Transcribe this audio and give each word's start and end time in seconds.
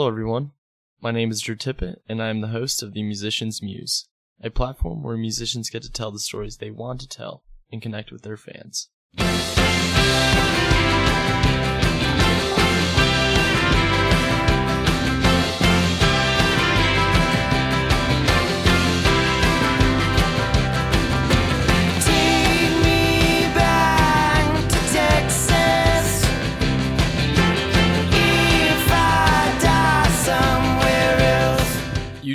Hello, 0.00 0.08
everyone. 0.08 0.52
My 1.02 1.10
name 1.10 1.30
is 1.30 1.42
Drew 1.42 1.56
Tippett, 1.56 1.96
and 2.08 2.22
I 2.22 2.30
am 2.30 2.40
the 2.40 2.46
host 2.46 2.82
of 2.82 2.94
the 2.94 3.02
Musician's 3.02 3.60
Muse, 3.60 4.08
a 4.42 4.48
platform 4.48 5.02
where 5.02 5.14
musicians 5.18 5.68
get 5.68 5.82
to 5.82 5.92
tell 5.92 6.10
the 6.10 6.18
stories 6.18 6.56
they 6.56 6.70
want 6.70 7.02
to 7.02 7.06
tell 7.06 7.42
and 7.70 7.82
connect 7.82 8.10
with 8.10 8.22
their 8.22 8.38
fans. 8.38 8.88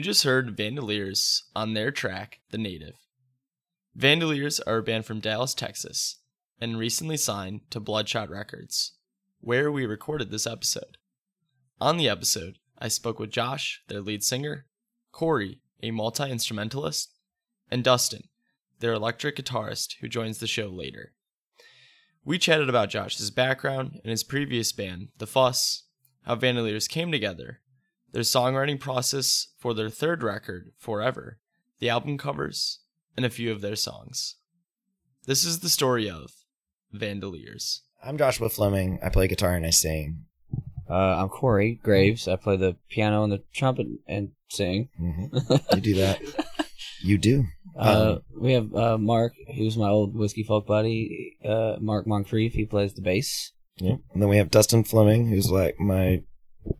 Just 0.06 0.24
heard 0.24 0.56
Vandoliers 0.56 1.42
on 1.56 1.74
their 1.74 1.90
track, 1.90 2.40
The 2.52 2.60
Native. 2.60 2.94
Vandoliers 3.98 4.62
are 4.68 4.78
a 4.78 4.84
band 4.84 5.04
from 5.08 5.20
Dallas, 5.20 5.56
Texas, 5.56 6.20
and 6.62 6.78
recently 6.78 7.18
signed 7.18 7.62
to 7.72 7.80
Bloodshot 7.80 8.30
Records, 8.30 9.00
where 9.40 9.72
we 9.72 9.88
recorded 9.88 10.30
this 10.30 10.46
episode. 10.46 11.00
On 11.82 11.98
the 11.98 12.08
episode, 12.08 12.60
I 12.78 12.88
spoke 12.88 13.18
with 13.18 13.32
Josh, 13.32 13.82
their 13.88 14.00
lead 14.00 14.24
singer, 14.24 14.68
Corey, 15.12 15.62
a 15.82 15.90
multi 15.90 16.30
instrumentalist, 16.30 17.10
and 17.72 17.84
Dustin, 17.84 18.26
their 18.82 18.94
electric 18.94 19.38
guitarist 19.38 19.96
who 20.02 20.08
joins 20.08 20.38
the 20.38 20.46
show 20.46 20.68
later. 20.68 21.14
We 22.24 22.38
chatted 22.38 22.70
about 22.70 22.92
Josh's 22.92 23.32
background 23.32 24.02
and 24.04 24.12
his 24.12 24.24
previous 24.24 24.72
band, 24.72 25.08
The 25.18 25.26
Fuss, 25.26 25.82
how 26.26 26.36
Vandoliers 26.36 26.88
came 26.88 27.12
together, 27.12 27.62
their 28.16 28.24
songwriting 28.24 28.80
process 28.80 29.48
for 29.60 29.74
their 29.74 29.90
third 29.90 30.24
record, 30.24 30.72
Forever, 30.80 31.38
the 31.80 31.90
album 31.90 32.18
covers, 32.18 32.80
and 33.18 33.26
a 33.26 33.30
few 33.30 33.52
of 33.52 33.60
their 33.60 33.76
songs. 33.76 34.38
This 35.26 35.44
is 35.44 35.60
the 35.60 35.68
story 35.68 36.10
of 36.10 36.32
Vandoliers. 36.96 37.82
I'm 38.02 38.18
Joshua 38.18 38.48
Fleming. 38.48 39.00
I 39.04 39.10
play 39.10 39.28
guitar 39.28 39.54
and 39.54 39.66
I 39.66 39.72
sing. 39.72 40.24
Uh, 40.90 40.94
I'm 40.94 41.28
Corey 41.28 41.78
Graves. 41.84 42.26
I 42.30 42.38
play 42.38 42.56
the 42.56 42.78
piano 42.90 43.24
and 43.24 43.34
the 43.34 43.44
trumpet 43.54 43.88
and 44.08 44.30
sing. 44.50 44.88
hmm 44.98 45.26
You 45.76 45.82
do 45.82 45.96
that. 45.96 46.22
you 47.04 47.18
do. 47.18 47.44
Uh, 47.78 48.14
Um, 48.16 48.22
we 48.40 48.54
have 48.54 48.74
uh, 48.74 48.98
Mark, 48.98 49.34
who's 49.58 49.76
my 49.76 49.90
old 49.90 50.16
whiskey 50.16 50.44
folk 50.44 50.66
buddy. 50.68 51.36
Uh, 51.44 51.76
Mark 51.82 52.08
Moncrief. 52.08 52.54
He 52.54 52.64
plays 52.66 52.94
the 52.94 53.02
bass. 53.02 53.52
Yeah. 53.76 53.96
And 54.14 54.22
then 54.22 54.30
we 54.30 54.38
have 54.38 54.52
Dustin 54.52 54.86
Fleming, 54.86 55.28
who's 55.28 55.52
like 55.52 55.78
my 55.82 56.22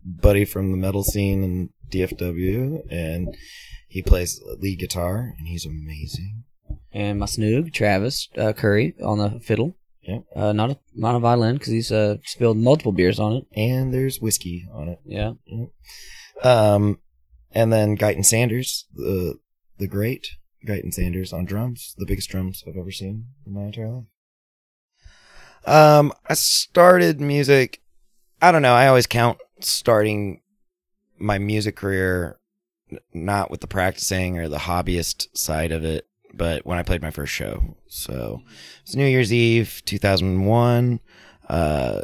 buddy 0.06 0.44
from 0.44 0.70
the 0.70 0.76
metal 0.76 1.02
scene 1.02 1.42
in 1.42 1.70
DFW, 1.90 2.80
and 2.90 3.36
he 3.88 4.02
plays 4.02 4.40
lead 4.58 4.78
guitar, 4.78 5.34
and 5.38 5.48
he's 5.48 5.66
amazing. 5.66 6.44
And 6.92 7.18
my 7.18 7.26
snoog, 7.26 7.72
Travis 7.72 8.28
uh, 8.36 8.52
Curry, 8.52 8.94
on 9.02 9.18
the 9.18 9.40
fiddle. 9.40 9.76
Yep. 10.02 10.24
Uh, 10.34 10.52
not 10.52 10.70
a 10.70 10.78
not 10.94 11.16
a 11.16 11.18
violin 11.18 11.56
because 11.56 11.72
he's 11.72 11.90
uh, 11.90 12.16
spilled 12.24 12.56
multiple 12.56 12.92
beers 12.92 13.18
on 13.18 13.32
it. 13.32 13.44
And 13.56 13.92
there's 13.92 14.20
whiskey 14.20 14.66
on 14.72 14.88
it. 14.88 15.00
Yeah. 15.04 15.32
Yep. 15.46 16.44
Um, 16.44 17.00
and 17.50 17.72
then 17.72 17.96
Guyton 17.96 18.24
Sanders, 18.24 18.86
the 18.94 19.38
the 19.78 19.88
great 19.88 20.28
Guyton 20.66 20.92
Sanders 20.92 21.32
on 21.32 21.44
drums, 21.44 21.94
the 21.98 22.06
biggest 22.06 22.30
drums 22.30 22.62
I've 22.66 22.76
ever 22.76 22.92
seen 22.92 23.26
in 23.46 23.54
my 23.54 23.64
entire 23.64 23.90
life. 23.90 24.04
Um, 25.66 26.12
I 26.28 26.34
started 26.34 27.20
music. 27.20 27.80
I 28.40 28.52
don't 28.52 28.62
know. 28.62 28.74
I 28.74 28.86
always 28.86 29.08
count 29.08 29.38
starting 29.68 30.40
my 31.18 31.38
music 31.38 31.76
career 31.76 32.38
not 33.12 33.50
with 33.50 33.60
the 33.60 33.66
practicing 33.66 34.38
or 34.38 34.48
the 34.48 34.58
hobbyist 34.58 35.36
side 35.36 35.72
of 35.72 35.84
it, 35.84 36.06
but 36.34 36.64
when 36.64 36.78
I 36.78 36.82
played 36.82 37.02
my 37.02 37.10
first 37.10 37.32
show. 37.32 37.76
So 37.88 38.42
it's 38.82 38.94
New 38.94 39.06
Year's 39.06 39.32
Eve, 39.32 39.82
2001. 39.84 41.00
Uh, 41.48 42.02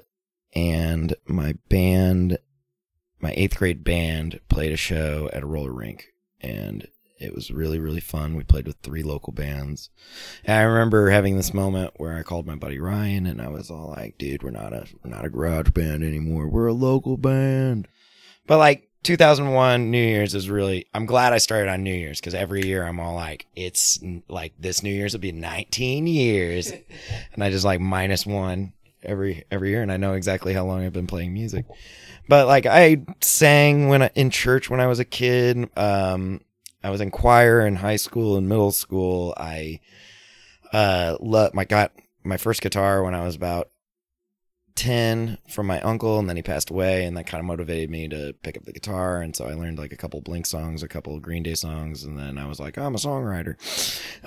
and 0.55 1.15
my 1.27 1.55
band 1.69 2.39
my 3.23 3.33
eighth 3.37 3.57
grade 3.57 3.85
band 3.85 4.41
played 4.49 4.73
a 4.73 4.77
show 4.77 5.31
at 5.33 5.45
a 5.45 5.47
roller 5.47 5.73
rink 5.73 6.09
and 6.41 6.89
it 7.23 7.35
was 7.35 7.51
really 7.51 7.79
really 7.79 8.01
fun. 8.01 8.35
We 8.35 8.45
played 8.45 8.67
with 8.67 8.77
three 8.83 9.03
local 9.03 9.33
bands. 9.33 9.91
And 10.45 10.59
i 10.59 10.63
remember 10.63 11.11
having 11.11 11.37
this 11.37 11.55
moment 11.55 11.93
where 11.97 12.17
i 12.17 12.23
called 12.23 12.47
my 12.47 12.57
buddy 12.57 12.79
ryan 12.79 13.27
and 13.27 13.41
i 13.41 13.49
was 13.49 13.71
all 13.71 13.95
like 13.97 14.19
dude 14.19 14.43
we're 14.43 14.51
not 14.51 14.73
a 14.73 14.87
we're 15.03 15.11
not 15.11 15.25
a 15.25 15.31
garage 15.31 15.71
band 15.71 16.03
anymore. 16.03 16.49
We're 16.49 16.67
a 16.67 16.73
local 16.73 17.17
band. 17.17 17.89
But 18.47 18.59
like 18.59 18.89
2001 19.05 19.91
new 19.91 19.99
year's 20.03 20.35
is 20.35 20.49
really 20.49 20.87
i'm 20.95 21.07
glad 21.07 21.33
i 21.33 21.39
started 21.39 21.69
on 21.69 21.83
new 21.83 21.95
year's 21.95 22.21
because 22.21 22.35
every 22.35 22.65
year 22.67 22.85
i'm 22.85 23.01
all 23.01 23.15
like 23.15 23.47
it's 23.57 23.99
like 24.29 24.53
this 24.59 24.83
new 24.83 24.93
year's 24.93 25.13
will 25.13 25.21
be 25.21 25.33
19 25.33 26.07
years. 26.07 26.73
And 27.35 27.43
i 27.43 27.51
just 27.51 27.65
like 27.65 27.81
minus 27.81 28.27
one 28.27 28.73
every 29.03 29.45
every 29.51 29.71
year 29.71 29.83
and 29.83 29.91
i 29.91 29.97
know 29.97 30.13
exactly 30.13 30.53
how 30.53 30.65
long 30.65 30.85
i've 30.85 30.93
been 30.93 31.07
playing 31.07 31.33
music. 31.33 31.67
But 32.29 32.47
like 32.47 32.67
I 32.67 33.05
sang 33.21 33.89
when 33.89 34.03
I, 34.03 34.11
in 34.15 34.31
church 34.31 34.71
when 34.71 34.81
I 34.81 34.87
was 34.87 34.99
a 35.01 35.05
kid. 35.05 35.69
Um, 35.77 36.41
I 36.83 36.91
was 36.91 37.01
in 37.01 37.11
choir 37.11 37.67
in 37.67 37.77
high 37.77 37.97
school 37.97 38.37
and 38.37 38.49
middle 38.49 38.73
school. 38.73 39.35
I 39.37 39.81
uh 40.73 41.17
my 41.55 41.65
got 41.65 41.93
my 42.25 42.37
first 42.37 42.63
guitar 42.63 43.03
when 43.03 43.15
I 43.15 43.25
was 43.25 43.35
about 43.35 43.69
ten 44.75 45.39
from 45.49 45.67
my 45.67 45.81
uncle, 45.83 46.19
and 46.19 46.29
then 46.29 46.37
he 46.37 46.43
passed 46.43 46.71
away, 46.71 47.05
and 47.05 47.17
that 47.17 47.27
kind 47.27 47.41
of 47.41 47.47
motivated 47.47 47.91
me 47.91 48.09
to 48.09 48.35
pick 48.43 48.57
up 48.57 48.65
the 48.65 48.73
guitar. 48.73 49.21
And 49.21 49.37
so 49.37 49.45
I 49.45 49.55
learned 49.55 49.79
like 49.79 49.93
a 49.93 49.97
couple 49.97 50.21
Blink 50.21 50.47
songs, 50.47 50.83
a 50.83 50.89
couple 50.89 51.19
Green 51.21 51.43
Day 51.43 51.55
songs, 51.55 52.05
and 52.05 52.19
then 52.19 52.39
I 52.39 52.47
was 52.47 52.59
like, 52.59 52.79
oh, 52.79 52.85
I'm 52.85 52.95
a 52.95 52.99
songwriter. 52.99 53.57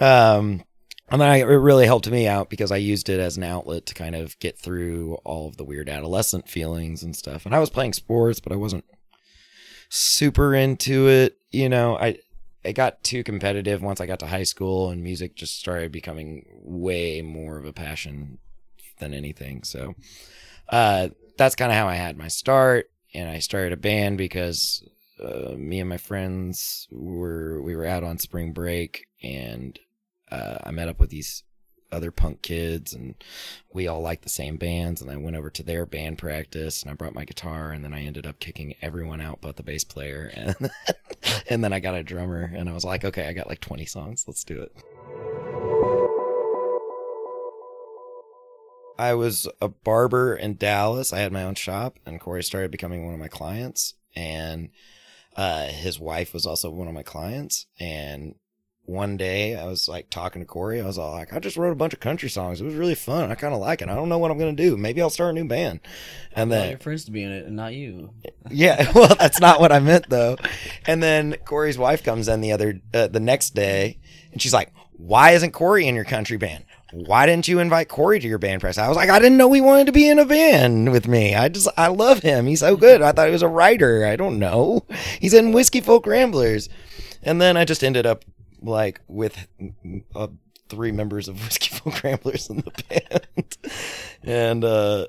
Um, 0.01 0.63
and 1.09 1.21
then 1.21 1.29
I, 1.29 1.37
it 1.37 1.45
really 1.45 1.85
helped 1.85 2.09
me 2.09 2.27
out 2.27 2.49
because 2.49 2.71
I 2.71 2.77
used 2.77 3.09
it 3.09 3.19
as 3.19 3.37
an 3.37 3.43
outlet 3.43 3.85
to 3.87 3.93
kind 3.93 4.15
of 4.15 4.37
get 4.39 4.57
through 4.57 5.15
all 5.23 5.47
of 5.47 5.57
the 5.57 5.63
weird 5.63 5.89
adolescent 5.89 6.49
feelings 6.49 7.03
and 7.03 7.15
stuff. 7.15 7.45
And 7.45 7.53
I 7.53 7.59
was 7.59 7.69
playing 7.69 7.93
sports, 7.93 8.39
but 8.39 8.51
I 8.51 8.55
wasn't 8.55 8.85
super 9.89 10.55
into 10.55 11.07
it. 11.07 11.37
You 11.51 11.69
know, 11.69 11.97
I 11.97 12.17
I 12.65 12.71
got 12.71 13.03
too 13.03 13.23
competitive 13.23 13.81
once 13.81 14.01
I 14.01 14.05
got 14.05 14.19
to 14.19 14.27
high 14.27 14.43
school, 14.43 14.89
and 14.89 15.03
music 15.03 15.35
just 15.35 15.59
started 15.59 15.91
becoming 15.91 16.45
way 16.63 17.21
more 17.21 17.57
of 17.57 17.65
a 17.65 17.73
passion 17.73 18.39
than 18.99 19.13
anything. 19.13 19.63
So 19.63 19.95
uh, 20.69 21.09
that's 21.37 21.55
kind 21.55 21.71
of 21.71 21.77
how 21.77 21.87
I 21.87 21.95
had 21.95 22.17
my 22.17 22.27
start. 22.27 22.89
And 23.13 23.29
I 23.29 23.39
started 23.39 23.73
a 23.73 23.77
band 23.77 24.17
because 24.17 24.83
uh, 25.23 25.53
me 25.55 25.79
and 25.79 25.89
my 25.89 25.97
friends 25.97 26.87
were 26.91 27.61
we 27.61 27.75
were 27.75 27.85
out 27.85 28.03
on 28.03 28.17
spring 28.17 28.51
break 28.51 29.05
and 29.23 29.79
uh, 30.31 30.57
I 30.63 30.71
met 30.71 30.89
up 30.89 30.99
with 30.99 31.09
these 31.09 31.43
other 31.91 32.11
punk 32.11 32.41
kids 32.41 32.93
and 32.93 33.15
we 33.73 33.87
all 33.87 34.01
liked 34.01 34.23
the 34.23 34.29
same 34.29 34.57
bands 34.57 35.01
and 35.01 35.09
I 35.09 35.17
went 35.17 35.35
over 35.35 35.49
to 35.49 35.63
their 35.63 35.85
band 35.85 36.17
practice 36.17 36.81
and 36.81 36.91
I 36.91 36.95
brought 36.95 37.15
my 37.15 37.25
guitar 37.25 37.71
and 37.71 37.83
then 37.83 37.93
I 37.93 38.03
ended 38.03 38.25
up 38.25 38.39
kicking 38.39 38.75
everyone 38.81 39.21
out 39.21 39.39
but 39.41 39.55
the 39.55 39.63
bass 39.63 39.83
player 39.83 40.31
and 40.35 40.55
and 41.49 41.63
then 41.63 41.73
I 41.73 41.79
got 41.79 41.95
a 41.95 42.03
drummer 42.03 42.51
and 42.53 42.69
I 42.69 42.73
was 42.73 42.83
like 42.83 43.05
okay 43.05 43.27
I 43.27 43.33
got 43.33 43.47
like 43.47 43.61
20 43.61 43.85
songs 43.85 44.25
let's 44.27 44.43
do 44.43 44.61
it. 44.61 44.75
I 48.97 49.13
was 49.13 49.45
a 49.61 49.67
barber 49.67 50.35
in 50.35 50.55
Dallas. 50.55 51.11
I 51.11 51.19
had 51.19 51.33
my 51.33 51.43
own 51.43 51.55
shop 51.55 51.99
and 52.05 52.19
Corey 52.19 52.43
started 52.43 52.71
becoming 52.71 53.03
one 53.03 53.13
of 53.13 53.19
my 53.19 53.27
clients 53.27 53.93
and 54.15 54.69
uh, 55.35 55.67
his 55.67 55.99
wife 55.99 56.33
was 56.33 56.45
also 56.45 56.69
one 56.69 56.87
of 56.87 56.93
my 56.93 57.03
clients 57.03 57.65
and 57.79 58.35
one 58.85 59.17
day 59.17 59.55
I 59.55 59.65
was 59.65 59.87
like 59.87 60.09
talking 60.09 60.41
to 60.41 60.45
Corey. 60.45 60.79
I 60.79 60.85
was 60.85 60.97
all 60.97 61.11
like, 61.11 61.33
I 61.33 61.39
just 61.39 61.57
wrote 61.57 61.71
a 61.71 61.75
bunch 61.75 61.93
of 61.93 61.99
country 61.99 62.29
songs. 62.29 62.61
It 62.61 62.65
was 62.65 62.75
really 62.75 62.95
fun. 62.95 63.31
I 63.31 63.35
kind 63.35 63.53
of 63.53 63.59
like 63.59 63.81
it. 63.81 63.89
I 63.89 63.95
don't 63.95 64.09
know 64.09 64.17
what 64.17 64.31
I'm 64.31 64.37
going 64.37 64.55
to 64.55 64.63
do. 64.63 64.77
Maybe 64.77 65.01
I'll 65.01 65.09
start 65.09 65.31
a 65.31 65.33
new 65.33 65.47
band. 65.47 65.79
And 66.33 66.49
Want 66.49 66.61
then, 66.61 66.69
your 66.69 66.79
friends 66.79 67.05
to 67.05 67.11
be 67.11 67.23
in 67.23 67.31
it 67.31 67.45
and 67.45 67.55
not 67.55 67.73
you. 67.73 68.11
yeah, 68.49 68.91
well, 68.95 69.15
that's 69.15 69.39
not 69.39 69.59
what 69.59 69.71
I 69.71 69.79
meant 69.79 70.09
though. 70.09 70.37
And 70.85 71.01
then 71.01 71.35
Corey's 71.45 71.77
wife 71.77 72.03
comes 72.03 72.27
in 72.27 72.41
the 72.41 72.51
other, 72.51 72.79
uh, 72.93 73.07
the 73.07 73.19
next 73.19 73.55
day 73.55 73.99
and 74.31 74.41
she's 74.41 74.53
like, 74.53 74.71
why 74.97 75.31
isn't 75.31 75.51
Corey 75.51 75.87
in 75.87 75.95
your 75.95 76.05
country 76.05 76.37
band? 76.37 76.65
Why 76.91 77.25
didn't 77.25 77.47
you 77.47 77.59
invite 77.59 77.89
Corey 77.89 78.19
to 78.19 78.27
your 78.27 78.37
band 78.37 78.61
press? 78.61 78.77
I 78.77 78.87
was 78.87 78.95
like, 78.95 79.09
I 79.09 79.19
didn't 79.19 79.37
know 79.37 79.51
he 79.51 79.59
wanted 79.59 79.87
to 79.87 79.91
be 79.91 80.07
in 80.07 80.19
a 80.19 80.25
band 80.25 80.91
with 80.91 81.07
me. 81.07 81.35
I 81.35 81.49
just, 81.49 81.67
I 81.75 81.87
love 81.87 82.19
him. 82.19 82.45
He's 82.45 82.61
so 82.61 82.77
good. 82.77 83.01
I 83.01 83.11
thought 83.11 83.27
he 83.27 83.33
was 83.33 83.41
a 83.41 83.49
writer. 83.49 84.05
I 84.05 84.15
don't 84.15 84.39
know. 84.39 84.85
He's 85.19 85.33
in 85.33 85.51
Whiskey 85.51 85.81
Folk 85.81 86.05
Ramblers. 86.05 86.69
And 87.21 87.41
then 87.41 87.57
I 87.57 87.65
just 87.65 87.83
ended 87.83 88.05
up 88.05 88.23
like 88.61 89.01
with 89.07 89.47
uh, 90.15 90.27
three 90.69 90.91
members 90.91 91.27
of 91.27 91.39
Whiskey 91.43 91.75
Folk 91.75 92.03
Ramblers 92.03 92.49
in 92.49 92.57
the 92.57 92.83
band, 92.89 93.57
and 94.23 94.63
uh, 94.63 95.07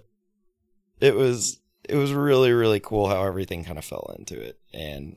it 1.01 1.15
was 1.15 1.61
it 1.89 1.97
was 1.97 2.13
really 2.13 2.53
really 2.53 2.81
cool 2.81 3.09
how 3.09 3.25
everything 3.25 3.65
kind 3.65 3.79
of 3.79 3.85
fell 3.85 4.15
into 4.19 4.41
it, 4.41 4.59
and 4.73 5.17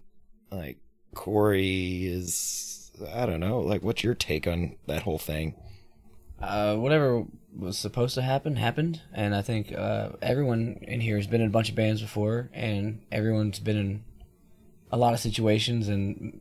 like 0.52 0.78
Corey 1.14 2.06
is 2.06 2.92
I 3.14 3.26
don't 3.26 3.40
know 3.40 3.60
like 3.60 3.82
what's 3.82 4.04
your 4.04 4.16
take 4.16 4.48
on 4.48 4.76
that 4.88 5.04
whole 5.04 5.20
thing? 5.20 5.56
Uh, 6.42 6.76
whatever 6.76 7.26
was 7.58 7.78
supposed 7.78 8.16
to 8.16 8.22
happen 8.22 8.56
happened, 8.56 9.02
and 9.14 9.36
I 9.36 9.42
think 9.42 9.74
uh, 9.74 10.12
everyone 10.22 10.80
in 10.84 11.02
here 11.02 11.18
has 11.18 11.28
been 11.28 11.42
in 11.42 11.48
a 11.48 11.52
bunch 11.52 11.70
of 11.70 11.76
bands 11.76 12.02
before, 12.02 12.50
and 12.54 13.02
everyone's 13.12 13.60
been 13.60 13.78
in 13.78 14.04
a 14.92 14.98
lot 14.98 15.14
of 15.14 15.20
situations 15.20 15.90
and 15.90 16.40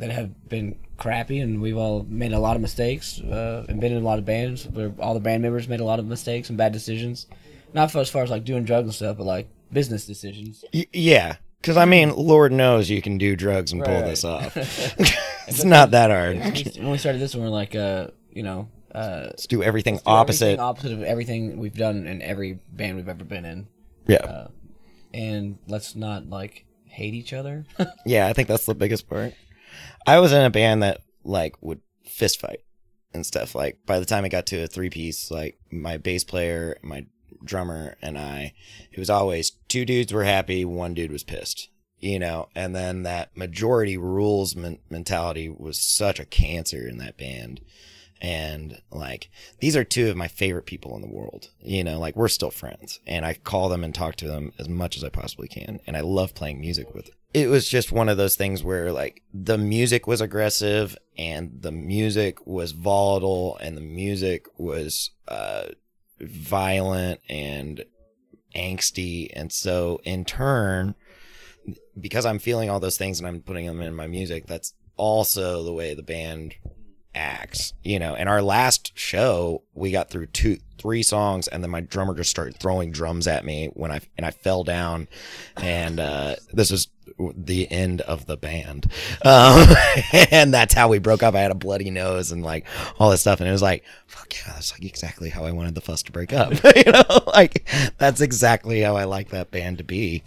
that 0.00 0.10
have 0.10 0.48
been 0.48 0.76
crappy, 0.96 1.40
and 1.40 1.60
we've 1.62 1.76
all 1.76 2.04
made 2.08 2.32
a 2.32 2.38
lot 2.38 2.56
of 2.56 2.62
mistakes 2.62 3.20
uh, 3.20 3.64
and 3.68 3.80
been 3.80 3.92
in 3.92 4.02
a 4.02 4.04
lot 4.04 4.18
of 4.18 4.24
bands 4.24 4.66
where 4.66 4.92
all 4.98 5.14
the 5.14 5.20
band 5.20 5.42
members 5.42 5.68
made 5.68 5.80
a 5.80 5.84
lot 5.84 5.98
of 5.98 6.06
mistakes 6.06 6.48
and 6.48 6.58
bad 6.58 6.72
decisions. 6.72 7.26
Not 7.72 7.90
for 7.90 7.98
as 8.00 8.10
far 8.10 8.22
as 8.22 8.30
like 8.30 8.44
doing 8.44 8.64
drugs 8.64 8.86
and 8.86 8.94
stuff, 8.94 9.16
but 9.18 9.24
like 9.26 9.48
business 9.72 10.06
decisions. 10.06 10.64
Y- 10.74 10.86
yeah, 10.92 11.36
because 11.60 11.76
I 11.76 11.84
mean, 11.84 12.14
Lord 12.16 12.50
knows 12.52 12.90
you 12.90 13.00
can 13.00 13.16
do 13.18 13.36
drugs 13.36 13.72
and 13.72 13.84
pull 13.84 13.94
Right. 13.94 14.04
this 14.06 14.24
off. 14.24 14.56
it's 15.46 15.64
not 15.64 15.92
that 15.92 16.10
hard. 16.10 16.36
when 16.76 16.90
we 16.90 16.98
started 16.98 17.20
this 17.20 17.34
one, 17.34 17.44
we're 17.44 17.50
like, 17.50 17.74
uh, 17.76 18.08
you 18.32 18.42
know, 18.42 18.68
uh, 18.94 19.24
Let's 19.26 19.46
do 19.46 19.62
everything 19.62 19.96
do 19.96 20.02
opposite. 20.06 20.44
everything 20.46 20.60
opposite 20.60 20.92
of 20.92 21.02
everything 21.04 21.58
we've 21.58 21.76
done 21.76 22.06
in 22.08 22.20
every 22.22 22.58
band 22.72 22.96
we've 22.96 23.08
ever 23.08 23.22
been 23.24 23.44
in, 23.44 23.68
yeah, 24.08 24.16
uh, 24.16 24.48
and 25.14 25.58
let's 25.68 25.94
not 25.94 26.28
like 26.28 26.64
hate 26.86 27.14
each 27.14 27.32
other. 27.32 27.64
yeah. 28.04 28.26
I 28.26 28.32
think 28.32 28.48
that's 28.48 28.66
the 28.66 28.74
biggest 28.74 29.08
part. 29.08 29.34
I 30.06 30.18
was 30.18 30.32
in 30.32 30.42
a 30.42 30.50
band 30.50 30.82
that 30.82 31.02
like 31.24 31.56
would 31.60 31.80
fist 32.04 32.40
fight 32.40 32.60
and 33.12 33.24
stuff. 33.26 33.54
Like 33.54 33.78
by 33.86 33.98
the 33.98 34.06
time 34.06 34.24
it 34.24 34.30
got 34.30 34.46
to 34.46 34.64
a 34.64 34.66
three 34.66 34.90
piece, 34.90 35.30
like 35.30 35.58
my 35.70 35.96
bass 35.96 36.24
player, 36.24 36.76
my 36.82 37.06
drummer, 37.44 37.96
and 38.02 38.18
I, 38.18 38.54
it 38.92 38.98
was 38.98 39.10
always 39.10 39.52
two 39.68 39.84
dudes 39.84 40.12
were 40.12 40.24
happy, 40.24 40.64
one 40.64 40.94
dude 40.94 41.12
was 41.12 41.24
pissed. 41.24 41.68
You 41.98 42.18
know, 42.18 42.48
and 42.54 42.74
then 42.74 43.02
that 43.02 43.36
majority 43.36 43.98
rules 43.98 44.56
men- 44.56 44.78
mentality 44.88 45.50
was 45.50 45.78
such 45.78 46.18
a 46.18 46.24
cancer 46.24 46.88
in 46.88 46.96
that 46.96 47.18
band. 47.18 47.60
And 48.22 48.80
like, 48.90 49.28
these 49.60 49.76
are 49.76 49.84
two 49.84 50.08
of 50.08 50.16
my 50.16 50.26
favorite 50.26 50.64
people 50.64 50.94
in 50.96 51.02
the 51.02 51.08
world. 51.12 51.50
You 51.60 51.84
know, 51.84 51.98
like 51.98 52.16
we're 52.16 52.28
still 52.28 52.50
friends 52.50 53.00
and 53.06 53.26
I 53.26 53.34
call 53.34 53.68
them 53.68 53.84
and 53.84 53.94
talk 53.94 54.16
to 54.16 54.26
them 54.26 54.52
as 54.58 54.66
much 54.66 54.96
as 54.96 55.04
I 55.04 55.10
possibly 55.10 55.46
can. 55.46 55.80
And 55.86 55.94
I 55.94 56.00
love 56.00 56.34
playing 56.34 56.60
music 56.60 56.94
with. 56.94 57.10
It 57.32 57.48
was 57.48 57.68
just 57.68 57.92
one 57.92 58.08
of 58.08 58.16
those 58.16 58.36
things 58.36 58.64
where 58.64 58.92
like 58.92 59.22
the 59.32 59.58
music 59.58 60.06
was 60.06 60.20
aggressive 60.20 60.96
and 61.16 61.62
the 61.62 61.70
music 61.70 62.46
was 62.46 62.72
volatile 62.72 63.56
and 63.58 63.76
the 63.76 63.82
music 63.82 64.46
was, 64.58 65.10
uh, 65.28 65.66
violent 66.20 67.20
and 67.28 67.84
angsty. 68.54 69.30
And 69.34 69.52
so 69.52 70.00
in 70.04 70.24
turn, 70.24 70.94
because 71.98 72.26
I'm 72.26 72.38
feeling 72.38 72.70
all 72.70 72.80
those 72.80 72.98
things 72.98 73.18
and 73.18 73.28
I'm 73.28 73.40
putting 73.40 73.66
them 73.66 73.80
in 73.80 73.94
my 73.94 74.06
music, 74.06 74.46
that's 74.46 74.74
also 74.96 75.62
the 75.62 75.72
way 75.72 75.94
the 75.94 76.02
band 76.02 76.54
acts, 77.14 77.72
you 77.82 77.98
know. 77.98 78.14
And 78.14 78.28
our 78.28 78.42
last 78.42 78.92
show, 78.96 79.62
we 79.74 79.90
got 79.90 80.10
through 80.10 80.26
two, 80.26 80.58
three 80.78 81.02
songs, 81.02 81.48
and 81.48 81.62
then 81.62 81.70
my 81.70 81.80
drummer 81.80 82.14
just 82.14 82.30
started 82.30 82.56
throwing 82.58 82.92
drums 82.92 83.26
at 83.26 83.44
me 83.44 83.70
when 83.74 83.90
I 83.90 84.00
and 84.16 84.26
I 84.26 84.30
fell 84.30 84.64
down, 84.64 85.08
and 85.56 86.00
uh, 86.00 86.36
this 86.52 86.70
was 86.70 86.88
the 87.36 87.70
end 87.70 88.00
of 88.02 88.26
the 88.26 88.36
band, 88.36 88.90
um, 89.24 89.68
and 90.30 90.54
that's 90.54 90.74
how 90.74 90.88
we 90.88 90.98
broke 90.98 91.22
up. 91.22 91.34
I 91.34 91.40
had 91.40 91.50
a 91.50 91.56
bloody 91.56 91.90
nose 91.90 92.32
and 92.32 92.42
like 92.44 92.66
all 92.98 93.10
this 93.10 93.20
stuff, 93.20 93.40
and 93.40 93.48
it 93.48 93.52
was 93.52 93.62
like, 93.62 93.84
fuck 94.06 94.32
yeah, 94.34 94.52
that's 94.54 94.72
like 94.72 94.84
exactly 94.84 95.30
how 95.30 95.44
I 95.44 95.52
wanted 95.52 95.74
the 95.74 95.80
fuss 95.80 96.02
to 96.04 96.12
break 96.12 96.32
up, 96.32 96.52
you 96.76 96.92
know, 96.92 97.22
like 97.26 97.68
that's 97.98 98.20
exactly 98.20 98.80
how 98.80 98.96
I 98.96 99.04
like 99.04 99.30
that 99.30 99.50
band 99.50 99.78
to 99.78 99.84
be. 99.84 100.22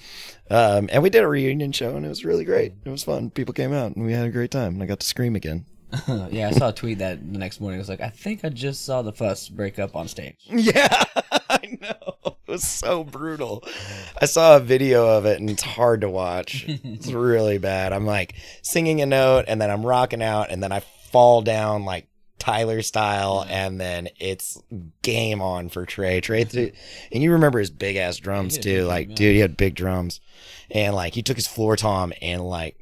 Um, 0.50 0.90
and 0.92 1.02
we 1.02 1.10
did 1.10 1.24
a 1.24 1.28
reunion 1.28 1.72
show, 1.72 1.96
and 1.96 2.06
it 2.06 2.10
was 2.10 2.26
really 2.26 2.44
great. 2.46 2.74
It 2.84 2.90
was 2.90 3.04
fun. 3.04 3.30
People 3.32 3.54
came 3.54 3.74
out, 3.74 3.96
and 3.96 4.06
we 4.06 4.14
had 4.14 4.28
a 4.28 4.32
great 4.32 4.52
time, 4.52 4.74
and 4.74 4.84
I 4.84 4.86
got 4.86 5.00
to 5.00 5.08
scream 5.08 5.36
again. 5.36 5.66
yeah, 6.32 6.50
I 6.50 6.52
saw 6.52 6.70
a 6.70 6.74
tweet 6.74 7.00
that 7.00 7.20
the 7.32 7.38
next 7.38 7.60
morning. 7.60 7.78
It 7.80 7.82
was 7.82 7.90
like, 7.90 8.02
I 8.02 8.10
think 8.10 8.44
I 8.44 8.50
just 8.50 8.86
saw 8.86 9.02
the 9.02 9.14
fuss 9.14 9.50
break 9.50 9.80
up 9.80 9.96
on 9.96 10.08
stage. 10.08 10.38
Yeah, 10.50 11.04
I 11.50 11.78
know. 11.82 12.38
It 12.48 12.52
was 12.52 12.64
so 12.68 13.04
brutal. 13.04 13.64
I 14.22 14.26
saw 14.26 14.58
a 14.58 14.60
video 14.60 15.08
of 15.08 15.26
it 15.26 15.40
and 15.40 15.50
it's 15.50 15.64
hard 15.64 16.02
to 16.02 16.10
watch. 16.10 16.66
It's 16.68 17.12
really 17.12 17.58
bad. 17.58 17.94
I'm 17.94 18.06
like 18.06 18.36
singing 18.62 19.02
a 19.02 19.06
note 19.06 19.46
and 19.48 19.62
then 19.62 19.70
I'm 19.72 19.86
rocking 19.86 20.22
out 20.22 20.52
and 20.52 20.62
then 20.62 20.72
I 20.72 20.82
fall 21.12 21.42
down 21.42 21.86
like 21.86 22.08
Tyler 22.40 22.82
style 22.82 23.46
and 23.50 23.80
then 23.80 24.10
it's 24.20 24.62
game 25.02 25.42
on 25.42 25.70
for 25.70 25.86
Trey. 25.86 26.22
Trey, 26.22 26.44
th- 26.44 26.74
and 27.12 27.24
you 27.24 27.32
remember 27.34 27.60
his 27.60 27.72
big 27.72 27.96
ass 27.96 28.18
drums 28.18 28.58
too. 28.58 28.84
Like, 28.84 29.16
dude, 29.16 29.34
he 29.36 29.40
had 29.40 29.58
big 29.58 29.76
drums 29.76 30.20
and 30.70 30.94
like 30.96 31.14
he 31.14 31.22
took 31.22 31.38
his 31.38 31.48
floor 31.48 31.76
tom 31.76 32.14
and 32.22 32.42
like 32.42 32.78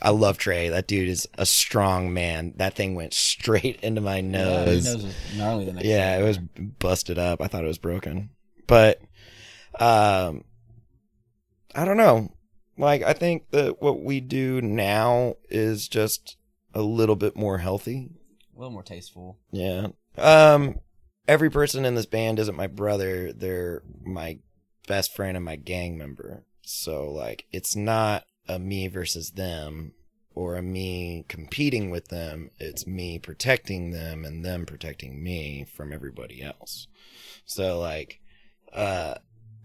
I 0.00 0.10
love 0.10 0.38
Trey. 0.38 0.68
That 0.68 0.86
dude 0.86 1.08
is 1.08 1.28
a 1.36 1.44
strong 1.46 2.12
man. 2.12 2.52
That 2.56 2.74
thing 2.74 2.94
went 2.94 3.12
straight 3.14 3.80
into 3.82 4.00
my 4.00 4.16
Yeah, 4.16 4.22
nose. 4.22 4.84
nose 4.84 5.04
was 5.04 5.14
gnarly 5.36 5.64
the 5.64 5.72
next 5.72 5.86
Yeah, 5.86 6.18
it 6.18 6.22
was 6.22 6.38
busted 6.38 7.18
up. 7.18 7.40
I 7.42 7.46
thought 7.48 7.64
it 7.64 7.68
was 7.68 7.78
broken. 7.78 8.30
But 8.66 9.00
um 9.80 10.44
I 11.74 11.84
don't 11.84 11.96
know. 11.96 12.32
Like 12.78 13.02
I 13.02 13.12
think 13.12 13.50
that 13.50 13.82
what 13.82 14.02
we 14.02 14.20
do 14.20 14.60
now 14.62 15.34
is 15.48 15.88
just 15.88 16.36
a 16.72 16.82
little 16.82 17.16
bit 17.16 17.36
more 17.36 17.58
healthy. 17.58 18.10
a 18.54 18.58
little 18.58 18.72
more 18.72 18.82
tasteful. 18.82 19.38
Yeah. 19.50 19.88
Um 20.18 20.78
every 21.26 21.50
person 21.50 21.84
in 21.84 21.94
this 21.94 22.06
band 22.06 22.38
isn't 22.38 22.56
my 22.56 22.66
brother. 22.68 23.32
They're 23.32 23.82
my 24.04 24.38
best 24.86 25.14
friend 25.16 25.36
and 25.36 25.44
my 25.44 25.56
gang 25.56 25.96
member. 25.98 26.44
So 26.62 27.10
like 27.10 27.46
it's 27.50 27.74
not 27.74 28.24
a 28.48 28.58
me 28.58 28.88
versus 28.88 29.32
them 29.32 29.92
or 30.34 30.56
a 30.56 30.62
me 30.62 31.24
competing 31.28 31.90
with 31.90 32.08
them. 32.08 32.50
It's 32.58 32.86
me 32.86 33.18
protecting 33.18 33.90
them 33.90 34.24
and 34.24 34.44
them 34.44 34.66
protecting 34.66 35.22
me 35.22 35.64
from 35.64 35.92
everybody 35.92 36.42
else. 36.42 36.88
So 37.44 37.78
like 37.78 38.20
uh 38.72 39.14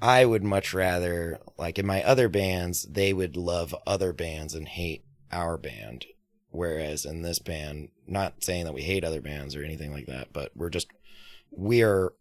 I 0.01 0.23
would 0.23 0.43
much 0.43 0.73
rather 0.73 1.39
like 1.57 1.77
in 1.77 1.85
my 1.85 2.03
other 2.03 2.29
bands 2.29 2.83
they 2.83 3.11
would 3.13 3.35
love 3.35 3.75
other 3.85 4.13
bands 4.13 4.53
and 4.53 4.67
hate 4.67 5.03
our 5.31 5.57
band 5.57 6.05
whereas 6.51 7.05
in 7.05 7.21
this 7.21 7.39
band 7.39 7.89
not 8.07 8.43
saying 8.43 8.65
that 8.65 8.73
we 8.73 8.81
hate 8.81 9.03
other 9.03 9.21
bands 9.21 9.55
or 9.55 9.63
anything 9.63 9.91
like 9.91 10.07
that 10.07 10.31
but 10.33 10.51
we're 10.55 10.69
just 10.69 10.87
we 11.51 11.83
are 11.83 12.13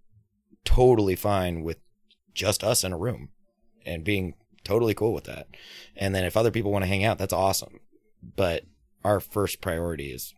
totally 0.65 1.17
fine 1.17 1.63
with 1.63 1.79
just 2.35 2.65
us 2.65 2.85
in 2.85 2.93
a 2.93 2.99
room 2.99 3.31
and 3.87 4.05
being 4.05 4.35
totally 4.69 4.95
cool 4.95 5.13
with 5.13 5.25
that 5.25 5.47
and 5.97 6.15
then 6.15 6.25
if 6.25 6.37
other 6.37 6.51
people 6.53 6.71
want 6.71 6.83
to 6.85 6.89
hang 6.89 7.03
out 7.05 7.19
that's 7.19 7.33
awesome 7.33 7.81
but 8.37 8.63
our 9.05 9.19
first 9.21 9.61
priority 9.61 10.13
is 10.13 10.35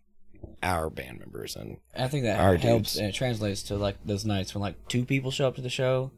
our 0.62 0.88
band 0.88 1.18
members 1.18 1.56
and 1.56 1.76
I 1.96 2.08
think 2.08 2.24
that 2.24 2.38
helps 2.38 2.62
dudes. 2.92 2.96
and 2.96 3.08
it 3.08 3.14
translates 3.14 3.62
to 3.64 3.76
like 3.76 3.96
those 4.04 4.24
nights 4.24 4.54
when 4.54 4.62
like 4.62 4.88
two 4.88 5.04
people 5.04 5.30
show 5.30 5.46
up 5.48 5.56
to 5.56 5.62
the 5.62 5.68
show. 5.68 6.12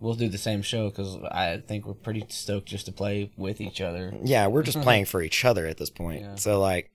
We'll 0.00 0.14
do 0.14 0.28
the 0.28 0.36
same 0.38 0.60
show 0.60 0.90
because 0.90 1.16
I 1.30 1.62
think 1.66 1.86
we're 1.86 1.94
pretty 1.94 2.24
stoked 2.28 2.68
just 2.68 2.86
to 2.86 2.92
play 2.92 3.30
with 3.38 3.60
each 3.60 3.80
other. 3.80 4.12
yeah 4.22 4.48
we're 4.48 4.62
just 4.64 4.80
playing 4.86 5.06
for 5.06 5.22
each 5.22 5.44
other 5.46 5.66
at 5.66 5.78
this 5.78 5.88
point 5.90 6.22
Yeah. 6.22 6.34
so 6.34 6.60
like 6.60 6.90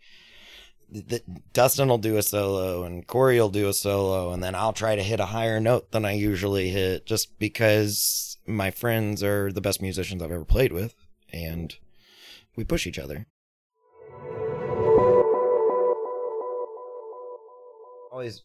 th- 0.94 1.08
th- 1.08 1.24
Dustin 1.54 1.88
will 1.90 1.98
do 1.98 2.18
a 2.18 2.22
solo 2.24 2.84
and 2.84 3.06
Corey 3.08 3.40
will 3.40 3.50
do 3.50 3.68
a 3.70 3.74
solo 3.74 4.32
and 4.32 4.44
then 4.44 4.54
I'll 4.54 4.74
try 4.74 4.96
to 4.96 5.04
hit 5.04 5.20
a 5.20 5.26
higher 5.26 5.60
note 5.60 5.92
than 5.92 6.06
I 6.06 6.12
usually 6.12 6.70
hit 6.70 7.06
just 7.08 7.40
because 7.40 8.29
my 8.50 8.72
friends 8.72 9.24
are 9.24 9.52
the 9.52 9.62
best 9.62 9.82
musicians 9.82 10.22
I've 10.22 10.32
ever 10.32 10.46
played 10.46 10.74
with 10.74 10.96
and 11.32 11.76
we 12.56 12.64
push 12.64 12.88
each 12.88 13.00
other. 13.00 13.28
Always 18.12 18.42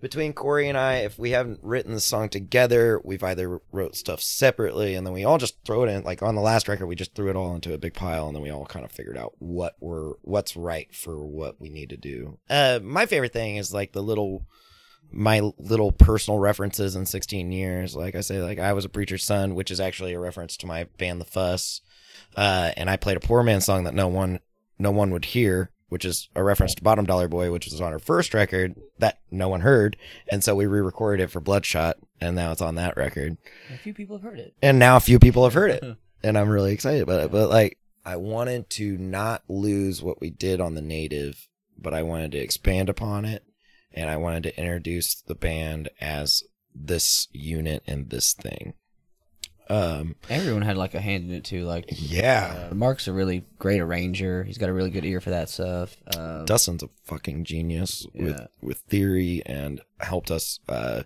between 0.00 0.32
Corey 0.32 0.68
and 0.68 0.78
I, 0.78 0.98
if 0.98 1.18
we 1.18 1.30
haven't 1.30 1.60
written 1.62 1.92
the 1.92 2.00
song 2.00 2.28
together, 2.28 3.00
we've 3.04 3.22
either 3.22 3.60
wrote 3.72 3.96
stuff 3.96 4.20
separately 4.20 4.94
and 4.94 5.06
then 5.06 5.12
we 5.12 5.24
all 5.24 5.38
just 5.38 5.62
throw 5.64 5.82
it 5.82 5.90
in. 5.90 6.04
Like 6.04 6.22
on 6.22 6.34
the 6.34 6.40
last 6.40 6.68
record, 6.68 6.86
we 6.86 6.94
just 6.94 7.14
threw 7.14 7.28
it 7.30 7.36
all 7.36 7.54
into 7.54 7.74
a 7.74 7.78
big 7.78 7.94
pile 7.94 8.28
and 8.28 8.34
then 8.34 8.42
we 8.42 8.50
all 8.50 8.64
kind 8.64 8.84
of 8.84 8.92
figured 8.92 9.18
out 9.18 9.34
what 9.38 9.74
we're 9.80 10.12
what's 10.22 10.56
right 10.56 10.92
for 10.94 11.24
what 11.24 11.60
we 11.60 11.68
need 11.68 11.90
to 11.90 11.96
do. 11.96 12.38
Uh, 12.48 12.80
my 12.82 13.06
favorite 13.06 13.32
thing 13.32 13.56
is 13.56 13.74
like 13.74 13.92
the 13.92 14.02
little 14.02 14.46
my 15.10 15.40
little 15.58 15.92
personal 15.92 16.38
references 16.38 16.94
in 16.96 17.06
16 17.06 17.52
years. 17.52 17.96
Like 17.96 18.14
I 18.14 18.20
say, 18.20 18.42
like 18.42 18.58
I 18.58 18.72
was 18.72 18.84
a 18.84 18.90
preacher's 18.90 19.24
son, 19.24 19.54
which 19.54 19.70
is 19.70 19.80
actually 19.80 20.14
a 20.14 20.20
reference 20.20 20.56
to 20.58 20.66
my 20.66 20.84
band 20.98 21.20
The 21.20 21.24
Fuss. 21.24 21.80
Uh, 22.36 22.72
and 22.76 22.90
I 22.90 22.96
played 22.96 23.16
a 23.16 23.20
poor 23.20 23.42
man 23.42 23.60
song 23.60 23.84
that 23.84 23.94
no 23.94 24.08
one 24.08 24.40
no 24.78 24.90
one 24.90 25.10
would 25.10 25.26
hear, 25.26 25.70
which 25.88 26.04
is 26.04 26.28
a 26.34 26.42
reference 26.42 26.74
to 26.76 26.82
Bottom 26.82 27.04
Dollar 27.04 27.28
Boy, 27.28 27.50
which 27.50 27.66
was 27.66 27.80
on 27.80 27.92
our 27.92 27.98
first 27.98 28.34
record 28.34 28.76
that 28.98 29.20
no 29.30 29.48
one 29.48 29.62
heard. 29.62 29.96
And 30.30 30.44
so 30.44 30.54
we 30.54 30.66
re-recorded 30.66 31.22
it 31.22 31.30
for 31.30 31.40
Bloodshot, 31.40 31.96
and 32.20 32.36
now 32.36 32.52
it's 32.52 32.62
on 32.62 32.76
that 32.76 32.96
record. 32.96 33.38
A 33.74 33.78
few 33.78 33.94
people 33.94 34.16
have 34.16 34.22
heard 34.22 34.38
it. 34.38 34.54
And 34.62 34.78
now 34.78 34.96
a 34.96 35.00
few 35.00 35.18
people 35.18 35.44
have 35.44 35.54
heard 35.54 35.70
it, 35.70 35.84
and 36.22 36.38
I'm 36.38 36.48
really 36.48 36.72
excited 36.72 37.02
about 37.02 37.24
it. 37.24 37.32
But 37.32 37.50
like, 37.50 37.78
I 38.04 38.16
wanted 38.16 38.70
to 38.70 38.96
not 38.98 39.42
lose 39.48 40.02
what 40.02 40.20
we 40.20 40.30
did 40.30 40.60
on 40.60 40.74
the 40.74 40.82
native, 40.82 41.48
but 41.76 41.94
I 41.94 42.02
wanted 42.02 42.32
to 42.32 42.38
expand 42.38 42.88
upon 42.88 43.24
it, 43.24 43.44
and 43.92 44.08
I 44.10 44.16
wanted 44.16 44.42
to 44.44 44.58
introduce 44.58 45.14
the 45.14 45.34
band 45.34 45.88
as 46.00 46.42
this 46.74 47.28
unit 47.32 47.82
and 47.86 48.10
this 48.10 48.32
thing. 48.34 48.74
Um, 49.70 50.14
Everyone 50.30 50.62
had 50.62 50.78
like 50.78 50.94
a 50.94 51.00
hand 51.00 51.24
in 51.24 51.30
it 51.32 51.44
too. 51.44 51.64
Like 51.66 51.84
yeah. 51.90 52.68
uh, 52.70 52.74
Mark's 52.74 53.06
a 53.06 53.12
really 53.12 53.44
great 53.58 53.80
arranger. 53.82 54.42
He's 54.44 54.56
got 54.56 54.70
a 54.70 54.72
really 54.72 54.88
good 54.88 55.04
ear 55.04 55.20
for 55.20 55.28
that 55.28 55.50
stuff. 55.50 55.94
Um, 56.16 56.46
Dustin's 56.46 56.82
a 56.82 56.88
fucking 57.04 57.44
genius 57.44 58.06
with 58.14 58.30
Yeah. 58.38 58.46
with 58.62 58.78
theory 58.88 59.42
and 59.44 59.82
helped 60.00 60.30
us 60.30 60.58
uh, 60.70 61.02